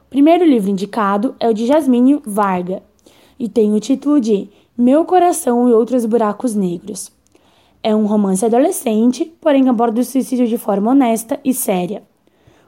O 0.05 0.09
primeiro 0.09 0.43
livro 0.43 0.69
indicado 0.69 1.33
é 1.39 1.47
o 1.47 1.53
de 1.53 1.65
Jasmine 1.65 2.21
Varga 2.25 2.83
e 3.39 3.47
tem 3.47 3.73
o 3.73 3.79
título 3.79 4.19
de 4.19 4.49
Meu 4.77 5.05
Coração 5.05 5.69
e 5.69 5.73
Outros 5.73 6.05
Buracos 6.05 6.53
Negros. 6.53 7.09
É 7.81 7.95
um 7.95 8.05
romance 8.05 8.45
adolescente, 8.45 9.25
porém 9.39 9.69
aborda 9.69 10.01
o 10.01 10.03
suicídio 10.03 10.47
de 10.47 10.57
forma 10.57 10.91
honesta 10.91 11.39
e 11.45 11.53
séria. 11.53 12.03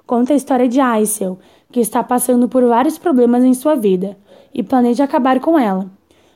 Conta 0.07 0.33
a 0.33 0.35
história 0.35 0.69
de 0.69 0.79
Aisel, 0.79 1.37
que 1.71 1.79
está 1.79 2.03
passando 2.03 2.47
por 2.47 2.63
vários 2.65 2.97
problemas 2.97 3.43
em 3.43 3.53
sua 3.53 3.75
vida 3.75 4.17
e 4.53 4.63
planeja 4.63 5.03
acabar 5.03 5.39
com 5.39 5.57
ela. 5.59 5.89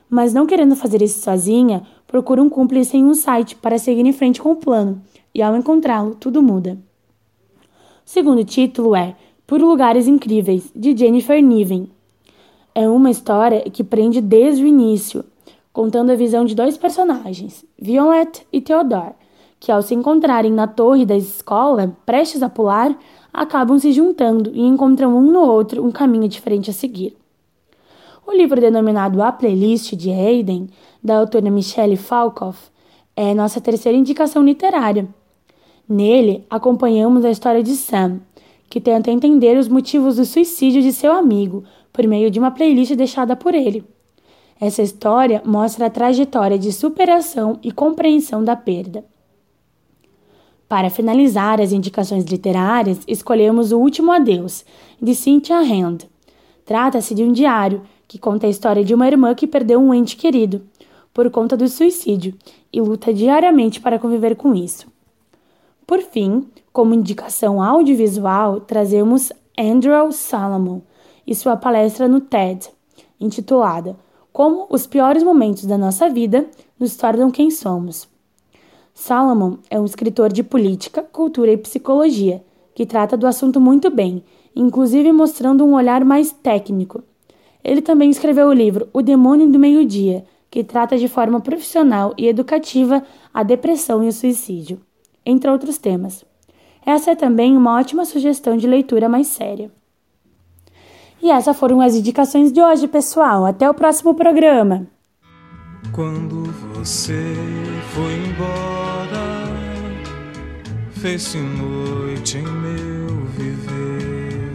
Mas 0.08 0.34
não 0.34 0.46
querendo 0.46 0.74
fazer 0.74 1.00
isso 1.00 1.20
sozinha, 1.20 1.82
procura 2.06 2.42
um 2.42 2.50
cúmplice 2.50 2.96
em 2.96 3.04
um 3.04 3.14
site 3.14 3.54
para 3.56 3.78
seguir 3.78 4.04
em 4.04 4.12
frente 4.12 4.42
com 4.42 4.50
o 4.50 4.56
plano 4.56 5.00
e 5.34 5.40
ao 5.40 5.56
encontrá-lo, 5.56 6.14
tudo 6.14 6.42
muda. 6.42 6.78
O 7.62 7.66
segundo 8.04 8.44
título 8.44 8.96
é 8.96 9.14
Por 9.46 9.60
Lugares 9.60 10.08
Incríveis, 10.08 10.70
de 10.74 10.96
Jennifer 10.96 11.40
Niven. 11.40 11.88
É 12.74 12.88
uma 12.88 13.10
história 13.10 13.62
que 13.70 13.84
prende 13.84 14.20
desde 14.20 14.64
o 14.64 14.66
início, 14.66 15.24
contando 15.72 16.10
a 16.10 16.16
visão 16.16 16.44
de 16.44 16.54
dois 16.54 16.76
personagens, 16.76 17.64
Violet 17.80 18.44
e 18.52 18.60
Theodore, 18.60 19.14
que 19.60 19.70
ao 19.70 19.82
se 19.82 19.94
encontrarem 19.94 20.50
na 20.50 20.66
torre 20.66 21.06
da 21.06 21.16
escola, 21.16 21.96
prestes 22.04 22.42
a 22.42 22.48
pular, 22.48 22.98
acabam 23.32 23.78
se 23.78 23.92
juntando 23.92 24.50
e 24.54 24.60
encontram 24.60 25.16
um 25.16 25.30
no 25.30 25.40
outro 25.40 25.84
um 25.84 25.90
caminho 25.90 26.28
diferente 26.28 26.70
a 26.70 26.72
seguir. 26.72 27.16
O 28.26 28.32
livro 28.32 28.60
denominado 28.60 29.22
A 29.22 29.32
Playlist 29.32 29.94
de 29.94 30.10
Hayden, 30.10 30.68
da 31.02 31.18
autora 31.18 31.50
Michelle 31.50 31.96
Falkoff, 31.96 32.70
é 33.16 33.34
nossa 33.34 33.60
terceira 33.60 33.98
indicação 33.98 34.44
literária 34.44 35.08
Nele, 35.90 36.46
acompanhamos 36.48 37.24
a 37.24 37.32
história 37.32 37.64
de 37.64 37.74
Sam, 37.74 38.20
que 38.68 38.80
tenta 38.80 39.10
entender 39.10 39.58
os 39.58 39.66
motivos 39.66 40.14
do 40.14 40.24
suicídio 40.24 40.80
de 40.80 40.92
seu 40.92 41.12
amigo 41.12 41.64
por 41.92 42.06
meio 42.06 42.30
de 42.30 42.38
uma 42.38 42.52
playlist 42.52 42.94
deixada 42.94 43.34
por 43.34 43.56
ele. 43.56 43.84
Essa 44.60 44.82
história 44.82 45.42
mostra 45.44 45.86
a 45.86 45.90
trajetória 45.90 46.56
de 46.56 46.72
superação 46.72 47.58
e 47.60 47.72
compreensão 47.72 48.44
da 48.44 48.54
perda. 48.54 49.04
Para 50.70 50.88
finalizar 50.88 51.60
as 51.60 51.72
indicações 51.72 52.22
literárias, 52.26 53.00
escolhemos 53.08 53.72
O 53.72 53.80
Último 53.80 54.12
Adeus, 54.12 54.64
de 55.02 55.16
Cynthia 55.16 55.58
Hand. 55.58 56.08
Trata-se 56.64 57.12
de 57.12 57.24
um 57.24 57.32
diário 57.32 57.82
que 58.06 58.20
conta 58.20 58.46
a 58.46 58.50
história 58.50 58.84
de 58.84 58.94
uma 58.94 59.08
irmã 59.08 59.34
que 59.34 59.48
perdeu 59.48 59.80
um 59.80 59.92
ente 59.92 60.14
querido 60.16 60.62
por 61.12 61.28
conta 61.28 61.56
do 61.56 61.66
suicídio 61.66 62.36
e 62.72 62.80
luta 62.80 63.12
diariamente 63.12 63.80
para 63.80 63.98
conviver 63.98 64.36
com 64.36 64.54
isso. 64.54 64.86
Por 65.84 66.02
fim, 66.02 66.46
Como 66.72 66.94
indicação 66.94 67.60
audiovisual, 67.60 68.60
trazemos 68.60 69.32
Andrew 69.58 70.12
Salomon 70.12 70.82
e 71.26 71.34
sua 71.34 71.56
palestra 71.56 72.06
no 72.06 72.20
TED, 72.20 72.70
intitulada 73.20 73.96
Como 74.32 74.68
os 74.70 74.86
piores 74.86 75.24
momentos 75.24 75.66
da 75.66 75.76
nossa 75.76 76.08
vida 76.08 76.46
nos 76.78 76.94
tornam 76.94 77.28
quem 77.28 77.50
somos. 77.50 78.08
Salomon 79.00 79.56
é 79.70 79.80
um 79.80 79.86
escritor 79.86 80.30
de 80.30 80.42
política, 80.42 81.02
cultura 81.02 81.50
e 81.50 81.56
psicologia 81.56 82.44
que 82.74 82.84
trata 82.84 83.16
do 83.16 83.26
assunto 83.26 83.58
muito 83.58 83.90
bem, 83.90 84.22
inclusive 84.54 85.10
mostrando 85.10 85.64
um 85.64 85.72
olhar 85.72 86.04
mais 86.04 86.30
técnico. 86.30 87.02
Ele 87.64 87.80
também 87.80 88.10
escreveu 88.10 88.48
o 88.48 88.52
livro 88.52 88.88
O 88.92 89.00
Demônio 89.00 89.50
do 89.50 89.58
Meio-Dia, 89.58 90.26
que 90.50 90.62
trata 90.62 90.98
de 90.98 91.08
forma 91.08 91.40
profissional 91.40 92.12
e 92.18 92.28
educativa 92.28 93.02
a 93.32 93.42
depressão 93.42 94.04
e 94.04 94.08
o 94.08 94.12
suicídio, 94.12 94.78
entre 95.24 95.50
outros 95.50 95.78
temas. 95.78 96.22
Essa 96.84 97.12
é 97.12 97.14
também 97.14 97.56
uma 97.56 97.78
ótima 97.78 98.04
sugestão 98.04 98.54
de 98.54 98.66
leitura 98.66 99.08
mais 99.08 99.28
séria. 99.28 99.72
E 101.22 101.30
essas 101.30 101.56
foram 101.56 101.80
as 101.80 101.94
indicações 101.94 102.52
de 102.52 102.60
hoje, 102.60 102.86
pessoal. 102.86 103.46
Até 103.46 103.68
o 103.68 103.74
próximo 103.74 104.14
programa. 104.14 104.86
Quando 105.92 106.44
você 106.74 107.34
foi 107.94 108.14
embora, 108.14 108.79
fez-se 111.00 111.38
noite 111.38 112.36
em 112.36 112.42
meu 112.42 113.24
viver. 113.28 114.52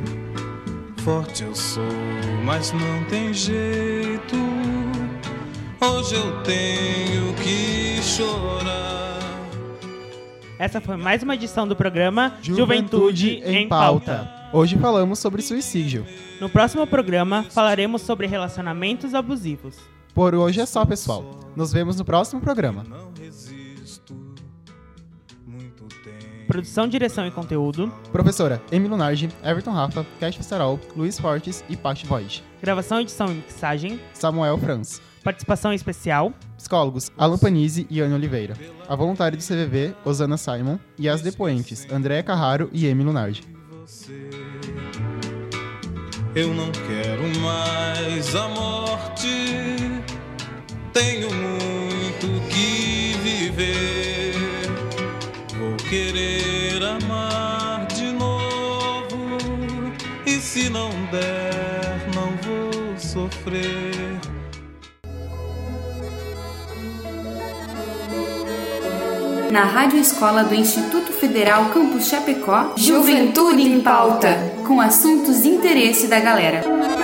Forte 0.98 1.44
eu 1.44 1.56
sou, 1.56 1.84
mas 2.44 2.72
não 2.72 3.04
tem 3.10 3.34
jeito. 3.34 4.36
Hoje 5.82 6.16
eu 6.16 6.44
tenho 6.44 7.34
que 7.34 8.00
chorar. 8.04 9.20
Essa 10.60 10.80
foi 10.80 10.96
mais 10.98 11.24
uma 11.24 11.34
edição 11.34 11.68
do 11.68 11.76
programa 11.76 12.38
Juventude, 12.44 13.42
em 13.44 13.68
Pauta. 13.68 14.30
Hoje 14.54 14.78
falamos 14.78 15.18
sobre 15.18 15.42
suicídio. 15.42 16.06
No 16.40 16.48
próximo 16.48 16.86
programa 16.86 17.44
falaremos 17.50 18.04
sobre 18.04 18.28
relacionamentos 18.28 19.16
abusivos. 19.16 19.78
Por 20.14 20.36
hoje 20.36 20.62
é 20.62 20.66
só, 20.66 20.86
pessoal. 20.86 21.40
Nos 21.56 21.74
vemos 21.74 21.98
no 21.98 22.06
próximo 22.06 22.40
programa. 22.40 22.86
Produção, 26.56 26.88
direção 26.88 27.28
e 27.28 27.32
conteúdo. 27.32 27.92
Professora 28.14 28.62
Emily 28.72 28.90
Lunardi, 28.90 29.30
Everton 29.44 29.72
Rafa, 29.72 30.06
Cash 30.22 30.40
Starol, 30.40 30.80
Luiz 30.96 31.20
Fortes 31.20 31.66
e 31.68 31.76
Paty 31.76 32.06
Void. 32.06 32.42
Gravação, 32.62 33.02
edição 33.02 33.28
e 33.28 33.36
mixagem. 33.36 34.00
Samuel 34.14 34.58
Franz. 34.58 35.02
Participação 35.22 35.74
especial. 35.74 36.32
Psicólogos 36.56 37.12
Alan 37.18 37.38
Panizzi 37.38 37.86
e 37.90 38.00
Ana 38.00 38.16
Oliveira. 38.16 38.56
A 38.88 38.96
voluntária 38.96 39.38
do 39.38 39.44
CVV, 39.44 39.94
Osana 40.06 40.38
Simon. 40.38 40.80
E 40.98 41.10
as 41.10 41.22
depoentes, 41.22 41.86
Andréa 41.92 42.24
Carraro 42.24 42.70
e 42.72 42.86
Emily 42.86 43.06
Lunardi. 43.06 43.44
Eu 46.34 46.54
não 46.54 46.72
quero 46.72 47.40
mais 47.42 48.34
a 48.34 48.48
morte. 48.48 49.28
Tenho 50.94 51.30
muito 51.34 51.55
Na 69.52 69.64
Rádio 69.64 70.00
Escola 70.00 70.44
do 70.44 70.54
Instituto 70.54 71.14
Federal 71.14 71.70
Campus 71.70 72.08
Chapecó, 72.08 72.74
Juventude 72.76 73.62
em 73.62 73.80
Pauta, 73.80 74.38
com 74.68 74.82
assuntos 74.82 75.44
de 75.44 75.48
interesse 75.48 76.08
da 76.08 76.20
galera. 76.20 76.95